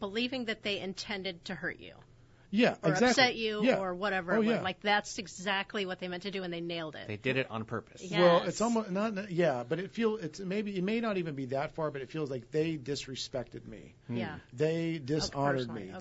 [0.00, 1.94] believing that they intended to hurt you
[2.54, 3.08] Yeah, or exactly.
[3.08, 3.78] upset you Yeah.
[3.78, 4.34] or whatever.
[4.34, 4.60] Oh, yeah.
[4.60, 7.08] Like that's exactly what they meant to do, and they nailed it.
[7.08, 8.06] They did it on purpose.
[8.10, 9.30] Well, it's almost not.
[9.32, 12.10] Yeah, but it feel it's maybe it may not even be that far, but it
[12.10, 13.94] feels like they disrespected me.
[14.06, 14.16] Hmm.
[14.16, 14.34] Yeah.
[14.52, 15.94] They dishonored personally, me.
[15.96, 15.98] okay.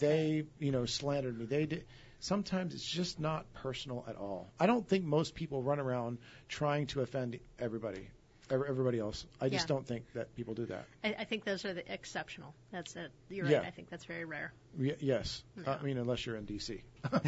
[0.59, 1.45] They you know slandered me.
[1.45, 1.85] They did.
[2.19, 4.51] Sometimes it's just not personal at all.
[4.59, 8.07] I don't think most people run around trying to offend everybody, ev-
[8.51, 9.25] everybody else.
[9.39, 9.67] I just Yeah.
[9.75, 10.85] don't think that people do that.
[11.03, 12.53] I, I think those are the exceptional.
[12.71, 13.11] That's it.
[13.29, 13.59] You're Yeah.
[13.59, 13.67] right.
[13.67, 14.53] I think that's very rare.
[14.77, 16.81] Y- yes, I mean unless you're in D.C.
[17.11, 17.23] and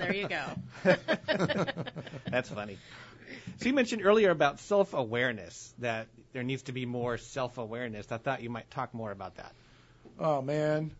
[0.00, 0.44] there you go.
[2.30, 2.78] That's funny.
[3.58, 8.10] So you mentioned earlier about self-awareness that there needs to be more self-awareness.
[8.12, 9.52] I thought you might talk more about that.
[10.18, 10.92] Oh man,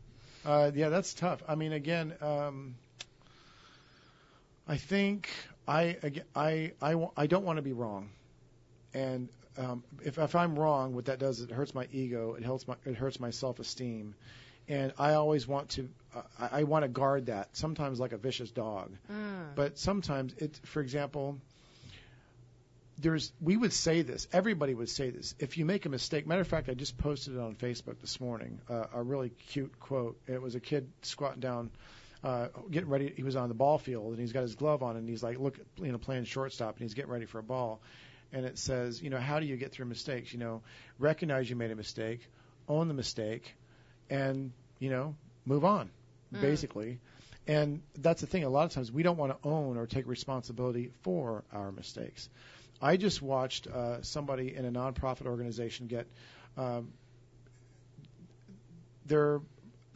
[0.44, 1.42] uh, yeah, that's tough.
[1.48, 2.74] I mean, again, um,
[4.66, 5.28] I think
[5.68, 5.96] I
[6.34, 8.08] I I, I don't want to be wrong,
[8.94, 12.34] and um, if if I'm wrong, what that does is it hurts my ego.
[12.34, 14.14] It hurts my it hurts my self-esteem,
[14.68, 17.56] and I always want to uh, I, I want to guard that.
[17.56, 19.54] Sometimes like a vicious dog, Mm.
[19.54, 20.58] but sometimes it.
[20.64, 21.36] For example,
[22.98, 24.26] there's we would say this.
[24.32, 25.34] Everybody would say this.
[25.38, 28.20] If you make a mistake, matter of fact, I just posted it on Facebook this
[28.20, 28.58] morning.
[28.68, 30.18] Uh, a really cute quote.
[30.26, 31.70] It was a kid squatting down.
[32.24, 34.96] Uh, getting ready, he was on the ball field and he's got his glove on
[34.96, 37.80] and he's like, look, you know, playing shortstop and he's getting ready for a ball,
[38.32, 40.32] and it says, you know, how do you get through mistakes?
[40.32, 40.62] You know,
[40.98, 42.20] recognize you made a mistake,
[42.68, 43.54] own the mistake,
[44.10, 45.14] and you know,
[45.44, 45.90] move on,
[46.34, 46.40] Mm.
[46.40, 46.98] basically.
[47.46, 48.44] And that's the thing.
[48.44, 52.28] A lot of times we don't want to own or take responsibility for our mistakes.
[52.82, 56.06] I just watched uh, somebody in a nonprofit organization get
[56.56, 56.92] um,
[59.06, 59.40] their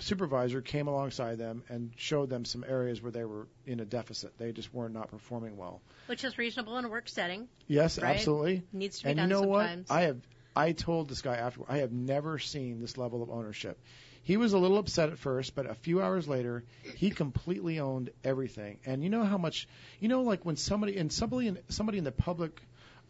[0.02, 4.36] supervisor came alongside them and showed them some areas where they were in a deficit.
[4.38, 5.80] They just weren't not performing well.
[6.06, 7.48] Which is reasonable in a work setting.
[7.66, 8.16] Yes, right?
[8.16, 8.64] absolutely.
[8.72, 9.88] Needs to be and done you know sometimes.
[9.88, 9.96] what?
[9.96, 10.18] I have
[10.54, 13.80] I told this guy after I have never seen this level of ownership.
[14.24, 16.62] He was a little upset at first, but a few hours later,
[16.96, 18.78] he completely owned everything.
[18.86, 19.66] And you know how much
[19.98, 22.60] you know, like when somebody and somebody in somebody in the public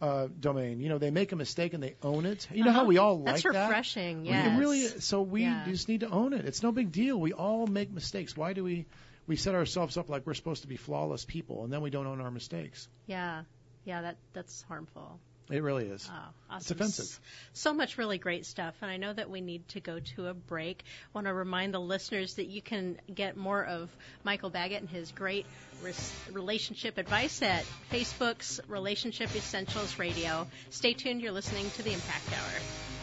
[0.03, 2.47] uh, domain, you know, they make a mistake and they own it.
[2.51, 2.87] You know how Uh-huh.
[2.89, 3.59] we all That's like that.
[3.61, 4.59] It's refreshing, yes.
[4.59, 4.81] Really.
[4.99, 5.63] So we Yeah.
[5.65, 6.45] just need to own it.
[6.45, 7.17] It's no big deal.
[7.19, 8.35] We all make mistakes.
[8.35, 8.85] Why do we?
[9.27, 12.05] We set ourselves up like we're supposed to be flawless people, and then we don't
[12.07, 12.89] own our mistakes.
[13.07, 13.43] Yeah,
[13.85, 15.19] yeah, that that's harmful.
[15.49, 16.09] It really is.
[16.11, 16.15] Oh,
[16.49, 16.57] awesome.
[16.57, 17.19] It's offensive.
[17.53, 20.33] So much really great stuff, and I know that we need to go to a
[20.33, 20.83] break.
[20.87, 23.89] I want to remind the listeners that you can get more of
[24.23, 25.45] Michael Baggett and his great
[26.31, 30.47] relationship advice at Facebook's Relationship Essentials Radio.
[30.69, 31.21] Stay tuned.
[31.21, 33.02] You're listening to the Impact Hour.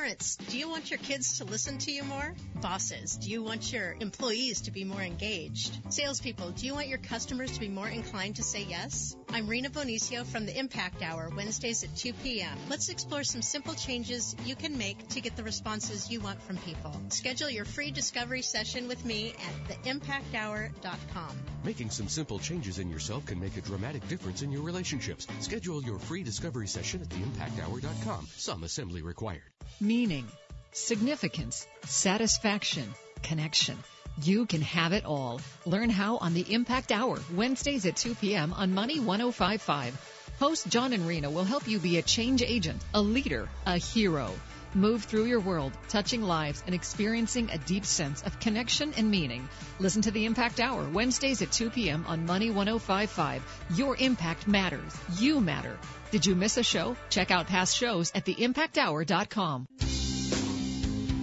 [0.00, 2.34] Parents, do you want your kids to listen to you more?
[2.62, 5.76] Bosses, do you want your employees to be more engaged?
[5.92, 9.14] Salespeople, do you want your customers to be more inclined to say yes?
[9.28, 12.56] I'm Rena Bonicio from the Impact Hour, Wednesdays at 2 p.m.
[12.70, 16.56] Let's explore some simple changes you can make to get the responses you want from
[16.56, 16.98] people.
[17.10, 19.34] Schedule your free discovery session with me
[19.68, 21.36] at theimpacthour.com.
[21.62, 25.26] Making some simple changes in yourself can make a dramatic difference in your relationships.
[25.40, 28.26] Schedule your free discovery session at theimpacthour.com.
[28.38, 29.42] Some assembly required.
[29.78, 30.26] Meaning,
[30.72, 33.76] significance, satisfaction, connection.
[34.22, 35.40] You can have it all.
[35.64, 38.52] Learn how on the Impact Hour, Wednesdays at 2 p.m.
[38.52, 40.34] on Money 1055.
[40.38, 44.32] Host John and Rena will help you be a change agent, a leader, a hero.
[44.74, 49.48] Move through your world, touching lives and experiencing a deep sense of connection and meaning.
[49.78, 52.04] Listen to the Impact Hour, Wednesdays at 2 p.m.
[52.06, 53.42] on Money 1055.
[53.74, 54.96] Your impact matters.
[55.18, 55.76] You matter.
[56.10, 56.96] Did you miss a show?
[57.08, 59.66] Check out past shows at theimpacthour.com.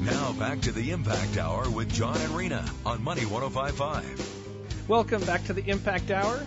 [0.05, 4.87] Now back to the Impact Hour with John and Rena on Money 1055.
[4.87, 6.45] Welcome back to the Impact Hour.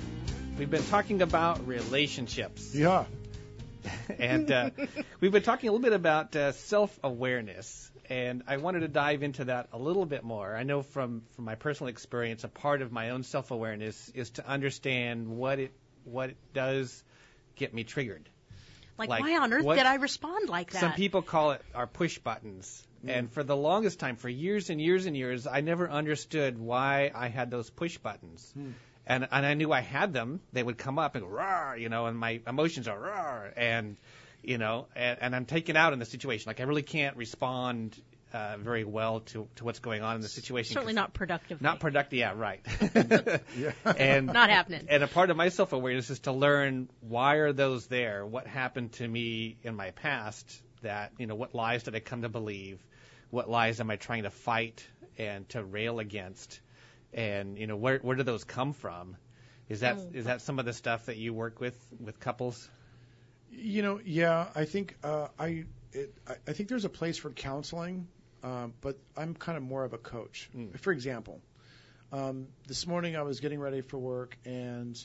[0.58, 2.74] We've been talking about relationships.
[2.74, 3.04] Yeah.
[4.18, 4.70] and uh,
[5.20, 9.44] we've been talking a little bit about uh, self-awareness, and I wanted to dive into
[9.44, 10.56] that a little bit more.
[10.56, 14.48] I know from from my personal experience, a part of my own self-awareness is to
[14.48, 15.72] understand what it
[16.04, 17.04] what it does
[17.56, 18.29] get me triggered.
[19.00, 20.80] Like, Like, why on earth what- did I respond like that?
[20.80, 22.86] Some people call it our push buttons.
[23.04, 23.18] Mm.
[23.18, 27.10] And for the longest time, for years and years and years, I never understood why
[27.14, 28.50] I had those push buttons.
[28.52, 28.72] Hmm.
[29.06, 30.40] And and I knew I had them.
[30.52, 33.96] They would come up and go, roar, you know, and my emotions are roar, and
[34.42, 36.48] you know, and, and I'm taken out in the situation.
[36.50, 37.98] Like I really can't respond
[38.32, 40.74] uh, very well to to what's going on in the situation.
[40.74, 41.60] Certainly not productive.
[41.60, 42.18] Not productive.
[42.18, 42.60] Yeah, right.
[43.56, 43.72] yeah.
[43.84, 44.86] And Not happening.
[44.88, 48.24] And a part of my self awareness is to learn why are those there?
[48.26, 50.62] What happened to me in my past?
[50.82, 52.78] That you know, what lies did I come to believe?
[53.30, 54.86] What lies am I trying to fight
[55.18, 56.60] and to rail against?
[57.12, 59.16] And you know, where where do those come from?
[59.68, 60.24] Is that is Mm.
[60.24, 62.68] that some of the stuff that you work with with couples?
[63.52, 67.30] You know, yeah, I think uh, I, it, I I think there's a place for
[67.30, 68.06] counseling,
[68.42, 70.50] um, but I'm kind of more of a coach.
[70.78, 71.40] For example,
[72.12, 74.98] um, this morning I was getting ready for work and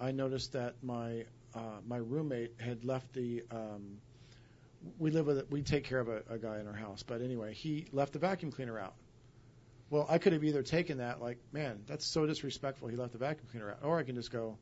[0.00, 1.24] I noticed that my
[1.54, 3.42] uh, my roommate had left the.
[3.50, 3.98] Um,
[4.98, 7.52] we live with we take care of a, a guy in our house, but anyway,
[7.54, 8.94] he left the vacuum cleaner out.
[9.90, 12.88] Well, I could have either taken that like, man, that's so disrespectful.
[12.88, 14.58] He left the vacuum cleaner out, or I can just go,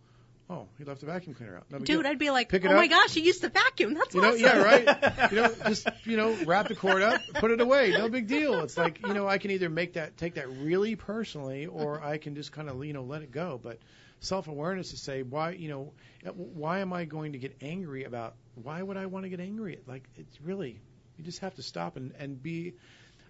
[0.48, 1.68] oh, he left the vacuum cleaner out.
[1.68, 2.06] Dude, deal.
[2.06, 3.94] I'd be like, Pick it oh my gosh, he used the vacuum.
[3.94, 4.40] That's You know, awesome.
[4.40, 5.30] yeah, right.
[5.32, 7.90] You know, just you know, wrap the cord up, put it away.
[7.90, 8.60] No big deal.
[8.60, 12.18] It's like you know, I can either make that take that really personally, or I
[12.18, 13.60] can just kind of you know let it go.
[13.62, 13.78] But
[14.20, 15.92] self-awareness to say why you know
[16.34, 19.78] why am I going to get angry about why would I want to get angry?
[19.86, 20.80] Like it's really
[21.16, 22.74] you just have to stop and and be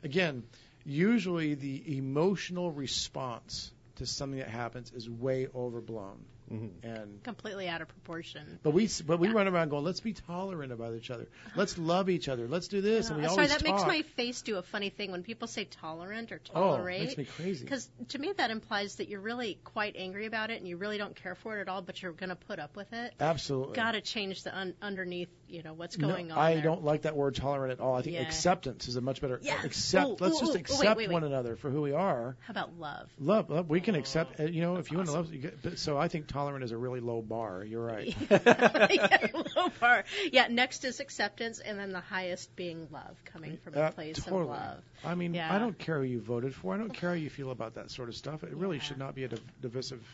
[0.03, 0.45] again.
[0.89, 6.25] Usually, the emotional response to something that happens is way overblown.
[6.53, 6.87] Mm-hmm.
[6.87, 8.59] And completely out of proportion.
[8.63, 11.27] But we but we run around going, let's be tolerant about each other.
[11.57, 12.47] Let's love each other.
[12.47, 13.09] Let's do this.
[13.11, 13.75] And we Uh, always that talk.
[13.75, 16.71] makes my face do a funny thing when people say tolerant or tolerate.
[16.73, 17.01] Oh, tolerate.
[17.01, 17.65] makes me crazy.
[17.65, 20.99] Because to me, that implies that you're really quite angry about it and you really
[20.99, 23.13] don't care for it at all, but you're going to put up with it.
[23.19, 23.75] Absolutely.
[23.75, 26.39] Got to change the un- underneath, you know, what's No, going on.
[26.39, 26.63] I there.
[26.63, 27.97] don't like that word tolerant at all.
[27.97, 28.23] I think Yeah.
[28.23, 29.41] acceptance is a much better.
[29.43, 29.63] Yeah.
[29.65, 30.07] Accept.
[30.07, 31.11] Ooh, let's ooh, just ooh, accept wait, wait.
[31.13, 32.37] one another for who we are.
[32.41, 33.09] How about love?
[33.19, 33.69] Love, love.
[33.69, 34.39] We can accept.
[34.39, 36.65] uh, You know, if you want to love, you get, but- so I think tolerant
[36.65, 37.65] is a really low bar.
[37.65, 38.15] You're right.
[38.31, 39.27] yeah,
[39.57, 40.05] low bar.
[40.33, 44.17] Yeah, next is acceptance, and then the highest being love, coming from Uh, a place
[44.23, 44.43] totally.
[44.43, 44.83] of love.
[45.05, 45.53] I mean, Yeah.
[45.55, 46.75] I don't care who you voted for.
[46.75, 48.45] I don't care how you feel about that sort of stuff.
[48.45, 50.05] It really should not be a div- divisive,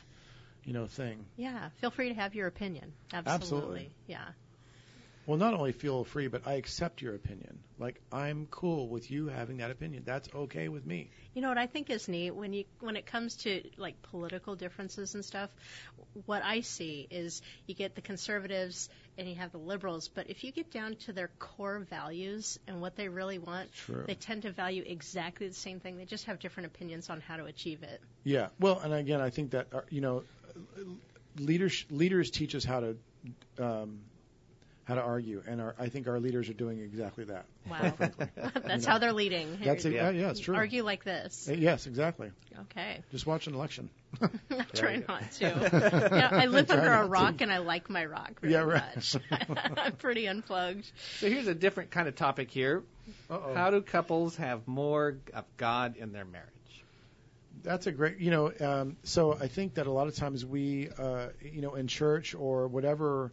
[0.64, 1.24] you know, thing.
[1.36, 2.92] Yeah, feel free to have your opinion.
[3.12, 3.34] Absolutely.
[3.34, 3.90] Absolutely.
[4.06, 4.24] Yeah.
[5.26, 7.60] Well, not only feel free, but I accept your opinion.
[7.78, 10.02] Like I'm cool with you having that opinion.
[10.04, 11.10] That's okay with me.
[11.34, 14.56] You know what I think is neat when you when it comes to like political
[14.56, 15.50] differences and stuff.
[16.26, 20.42] What I see is you get the conservatives and you have the liberals, but if
[20.44, 24.04] you get down to their core values and what they really want, True.
[24.06, 25.96] they tend to value exactly the same thing.
[25.96, 28.00] They just have different opinions on how to achieve it.
[28.24, 28.48] Yeah.
[28.58, 30.24] Well, and again, I think that uh, you know,
[31.38, 32.96] leaders leaders teach us how to
[33.58, 34.00] um,
[34.84, 37.44] how to argue, and our, I think our leaders are doing exactly that.
[37.70, 37.94] Wow.
[37.98, 38.92] That's You know.
[38.92, 39.58] how they're leading.
[39.62, 39.92] That's it.
[39.92, 40.56] Here- Yeah, yeah, it's true.
[40.56, 41.48] Argue like this.
[41.48, 42.30] Uh, Yes, exactly.
[42.62, 43.00] Okay.
[43.12, 43.90] Just watch an election.
[44.50, 45.44] I try not to.
[46.12, 47.08] yeah, I live Try under not a to.
[47.10, 48.96] rock and I like my rock very Yeah, right.
[48.96, 49.16] much.
[49.76, 50.90] I'm pretty unplugged.
[51.20, 52.82] So here's a different kind of topic here.
[53.30, 53.54] Uh-oh.
[53.54, 56.48] How do couples have more of God in their marriage?
[57.62, 60.88] That's a great, you know, um, so I think that a lot of times we,
[60.98, 63.30] uh, you know, in church or whatever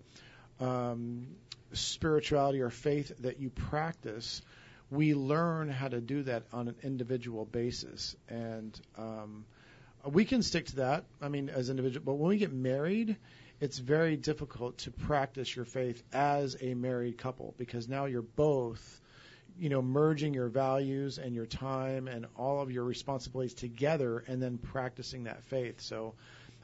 [0.60, 1.28] um,
[1.74, 4.41] spirituality or faith that you practice,
[4.89, 8.16] we learn how to do that on an individual basis.
[8.28, 9.45] And um,
[10.05, 13.16] we can stick to that, I mean, as individual, but when we get married,
[13.60, 19.01] it's very difficult to practice your faith as a married couple because now you're both
[19.60, 24.41] you know, merging your values and your time and all of your responsibilities together and
[24.41, 25.82] then practicing that faith.
[25.82, 26.14] So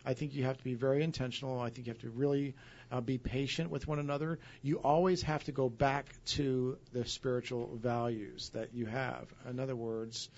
[0.05, 1.59] I think you have to be very intentional.
[1.59, 2.53] I think you have to really
[2.91, 4.39] uh, be patient with one another.
[4.61, 6.05] You always have to go back
[6.37, 9.33] to the spiritual values that you have.
[9.49, 10.29] In other words,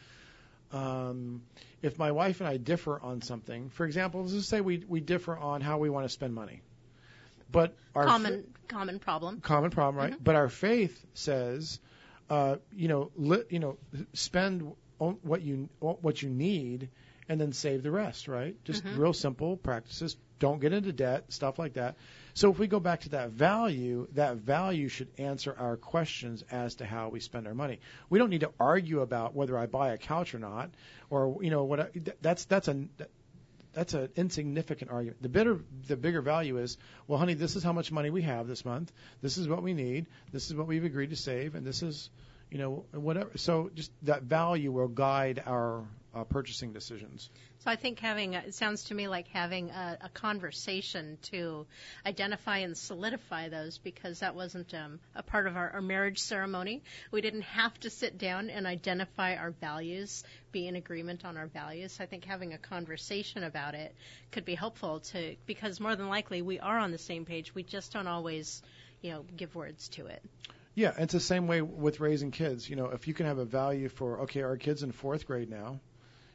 [0.71, 1.41] um,
[1.81, 4.99] if my wife and I differ on something, for example, let's just say we, we
[4.99, 6.61] differ on how we want to spend money.
[7.51, 9.39] But our Common common problem.
[9.41, 10.21] common problem, right?
[10.21, 11.79] But our faith says,
[12.29, 13.77] uh, you know, li- you know,
[14.13, 16.89] spend what you what you need,
[17.29, 18.55] and then save the rest, right?
[18.63, 18.97] Just Mhm.
[18.97, 20.15] real simple practices.
[20.39, 21.95] Don't get into debt, stuff like that.
[22.35, 26.75] So if we go back to that value, that value should answer our questions as
[26.75, 27.79] to how we spend our money.
[28.09, 30.69] We don't need to argue about whether I buy a couch or not,
[31.09, 31.79] or you know what.
[31.79, 31.89] I,
[32.21, 32.87] that's that's a
[33.73, 35.21] that's an insignificant argument.
[35.21, 38.47] The bigger the bigger value is, well, honey, this is how much money we have
[38.47, 38.91] this month.
[39.21, 40.05] This is what we need.
[40.31, 42.09] This is what we've agreed to save, and this is,
[42.51, 43.31] you know, whatever.
[43.37, 45.83] So just that value will guide our
[46.17, 47.29] uh, purchasing decisions.
[47.59, 51.67] So I think having a, it sounds to me like having a, a conversation to
[52.05, 56.81] identify and solidify those because that wasn't um, a part of our, our marriage ceremony.
[57.11, 61.47] We didn't have to sit down and identify our values, be in agreement on our
[61.47, 61.97] values.
[61.99, 63.95] I think having a conversation about it
[64.31, 67.53] could be helpful to because more than likely we are on the same page.
[67.53, 68.61] We just don't always,
[69.01, 70.23] you know, give words to it.
[70.73, 72.69] Yeah, it's the same way with raising kids.
[72.69, 75.49] You know, if you can have a value for, okay, our kid's in fourth grade
[75.49, 75.79] now.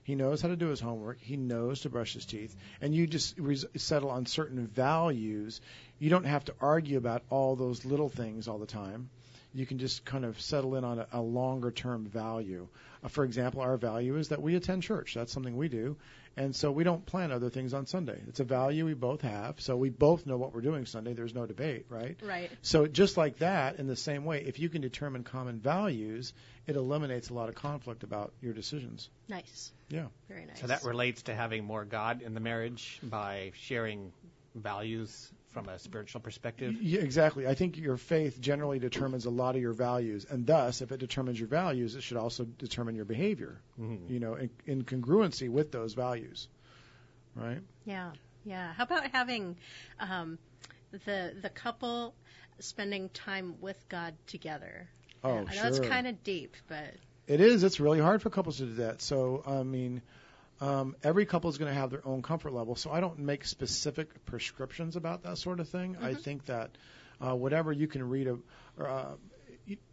[0.05, 1.19] He knows how to do his homework.
[1.21, 2.57] He knows to brush his teeth.
[2.81, 5.61] And you just res- settle on certain values.
[5.99, 9.11] You don't have to argue about all those little things all the time.
[9.55, 12.69] You can just kind of settle in on a, a longer term value.
[13.05, 15.15] Uh, for example, our value is that we attend church.
[15.15, 15.97] That's something we do.
[16.37, 18.19] And so we don't plan other things on Sunday.
[18.29, 19.61] It's a value we both have.
[19.61, 21.13] So we both know what we're doing Sunday.
[21.13, 22.17] There's no debate, right?
[22.23, 22.51] Right.
[22.63, 26.33] So just like that, in the same way, if you can determine common values,
[26.67, 29.11] it eliminates a lot of conflict about your decisions.
[29.29, 29.73] Nice.
[29.89, 30.07] Yeah.
[30.29, 30.61] Very nice.
[30.61, 34.13] So that relates to having more God in the marriage by sharing
[34.55, 36.77] values from a spiritual perspective.
[36.81, 37.47] Yeah, exactly.
[37.47, 40.99] I think your faith generally determines a lot of your values, and thus, if it
[40.99, 43.61] determines your values, it should also determine your behavior.
[43.79, 44.11] Mhm.
[44.11, 46.49] You know, in, in congruency with those values,
[47.35, 47.61] right?
[47.85, 48.13] Yeah,
[48.45, 48.73] yeah.
[48.73, 49.57] How about having
[50.01, 50.39] um,
[51.05, 52.15] the the couple
[52.61, 54.89] spending time with God together?
[55.25, 55.87] Oh, I know it's sure.
[55.87, 56.95] kind of deep, but
[57.29, 57.63] It is.
[57.63, 59.01] It's really hard for couples to do that.
[59.03, 60.03] So, I mean,
[60.63, 62.77] um, every couple is going to have their own comfort level.
[62.77, 65.97] So, I don't make specific prescriptions about that sort of thing.
[66.01, 66.71] I think that
[67.21, 68.39] uh, whatever you can read, a,
[68.83, 69.15] uh,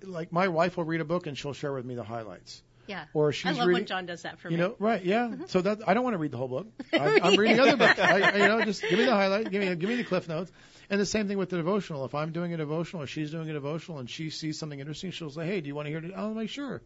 [0.03, 2.61] like my wife will read a book and she'll share with me the highlights.
[2.87, 3.05] Yeah.
[3.13, 4.63] Or she's I love reading, when John does that for you me.
[4.63, 5.03] know, right?
[5.03, 5.27] Yeah.
[5.27, 5.43] Mm-hmm.
[5.45, 6.67] So that I don't want to read the whole book.
[6.93, 7.99] I, I'm reading other books.
[7.99, 10.51] I, you know, just give me the highlight, give me give me the cliff notes.
[10.89, 12.03] And the same thing with the devotional.
[12.05, 15.11] If I'm doing a devotional or she's doing a devotional and she sees something interesting,
[15.11, 16.81] she'll say, "Hey, do you want to hear it?" I'm like, "Sure."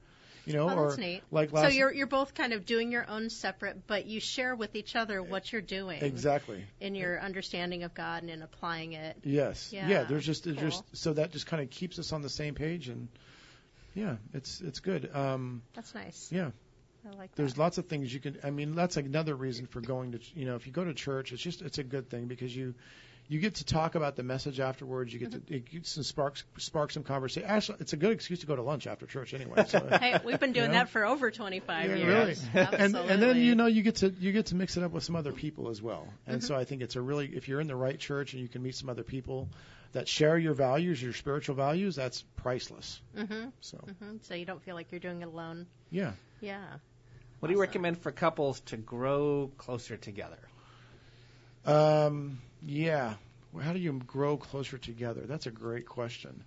[0.45, 1.21] You know, Oh, or that's neat.
[1.31, 4.55] like last so you're you're both kind of doing your own separate, but you share
[4.55, 6.01] with each other what you're doing.
[6.03, 6.63] exactly.
[6.81, 9.17] In your understanding of God and in applying it.
[9.23, 9.69] Yes.
[9.71, 10.53] Yeah, yeah There's just cool.
[10.53, 13.07] just so that just kind of keeps us on the same page and
[13.95, 15.09] yeah, it's it's good.
[15.13, 16.29] Um, That's nice.
[16.31, 16.49] yeah.
[17.05, 17.35] I like that.
[17.35, 18.37] There's lots of things you can.
[18.43, 20.19] I mean, that's another reason for going to.
[20.35, 22.75] You know, if you go to church, it's just it's a good thing because you
[23.33, 25.11] you get to talk about the message afterwards.
[25.13, 25.45] You get Mm-hmm.
[25.47, 27.49] to it gets to spark spark some conversation.
[27.49, 29.65] Actually, it's a good excuse to go to lunch after church anyway.
[29.67, 30.79] So, Hey, we've been doing you know?
[30.79, 32.07] that for over 25 Yeah, years.
[32.07, 32.49] really.
[32.53, 33.11] And Absolutely.
[33.13, 35.15] and then you know you get to you get to mix it up with some
[35.15, 36.07] other people as well.
[36.27, 36.45] And Mhm.
[36.45, 38.61] so I think it's a really if you're in the right church and you can
[38.61, 39.49] meet some other people
[39.93, 43.01] that share your values, your spiritual values, that's priceless.
[43.17, 43.51] Mhm.
[43.61, 44.23] So Mhm.
[44.25, 45.67] So you don't feel like you're doing it alone.
[45.91, 46.13] yeah.
[46.41, 46.77] Yeah.
[47.39, 50.39] What do you recommend for couples to grow closer together?
[51.65, 53.15] Um, yeah.
[53.61, 55.21] How do you grow closer together?
[55.21, 56.43] That's a great question.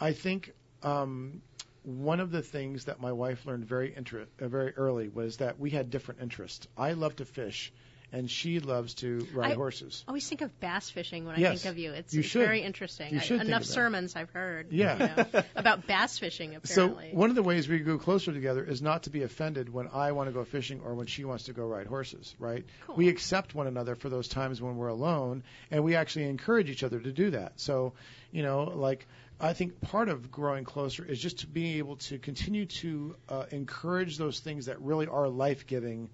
[0.00, 0.52] I think
[0.82, 1.42] um,
[1.84, 5.58] one of the things that my wife learned very inter- uh, very early was that
[5.58, 6.66] we had different interests.
[6.76, 7.72] I love to fish,
[8.12, 10.04] and she loves to ride I horses.
[10.06, 11.92] I always think of bass fishing when I think of you.
[11.92, 13.14] It's, You it's very interesting.
[13.14, 14.72] You I- enough sermons I've heard.
[14.72, 15.16] Yeah.
[15.16, 17.10] you know, about bass fishing apparently.
[17.10, 19.88] So one of the ways we grow closer together is not to be offended when
[19.92, 22.64] I want to go fishing or when she wants to go ride horses, right?
[22.86, 22.96] Cool.
[22.96, 26.82] We accept one another for those times when we're alone, and we actually encourage each
[26.82, 27.52] other to do that.
[27.56, 27.92] So,
[28.32, 29.06] you know, like
[29.40, 33.44] I think part of growing closer is just to be able to continue to uh,
[33.50, 36.10] encourage those things that really are life giving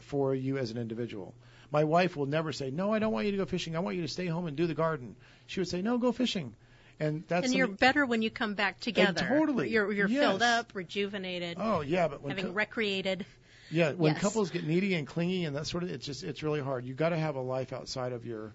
[0.00, 1.34] for you as an individual.
[1.70, 3.76] My wife will never say, "No, I don't want you to go fishing.
[3.76, 6.12] I want you to stay home and do the garden." She would say, "No, go
[6.12, 6.54] fishing."
[7.00, 9.20] And that's and you're better when you come back together.
[9.28, 9.70] totally.
[9.70, 11.56] You're you're filled up, rejuvenated.
[11.60, 13.24] Oh, yeah, but when having co- recreated.
[13.70, 14.22] Yeah, when Yes.
[14.22, 16.84] couples get needy and clingy and that sort of, it's just it's really hard.
[16.86, 18.54] You got to have a life outside of your.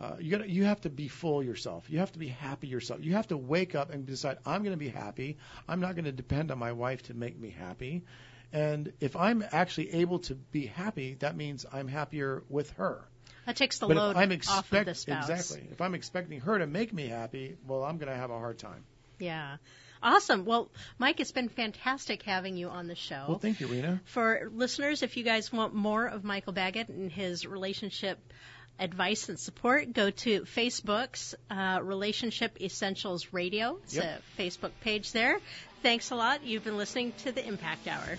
[0.00, 1.86] Uh, you got you have to be full yourself.
[1.88, 3.00] You have to be happy yourself.
[3.02, 5.38] You have to wake up and decide I'm going to be happy.
[5.68, 8.02] I'm not going to depend on my wife to make me happy.
[8.52, 13.02] And if I'm actually able to be happy, that means I'm happier with her.
[13.46, 15.28] That takes the but load I'm off of the spouse.
[15.28, 18.38] exactly, if I'm expecting her to make me happy, well, I'm going to have a
[18.38, 18.84] hard time.
[19.18, 19.56] Yeah.
[20.02, 20.44] Awesome.
[20.44, 23.24] Well, Mike, it's been fantastic having you on the show.
[23.28, 24.00] Well, thank you, Rena.
[24.04, 28.18] For listeners, if you guys want more of Michael Baggett and his relationship
[28.80, 33.78] advice and support, go to Facebook's uh, Relationship Essentials Radio.
[33.84, 34.22] It's Yep.
[34.38, 35.38] a Facebook page there.
[35.82, 36.44] Thanks a lot.
[36.44, 38.16] You've been listening to the Impact Hour.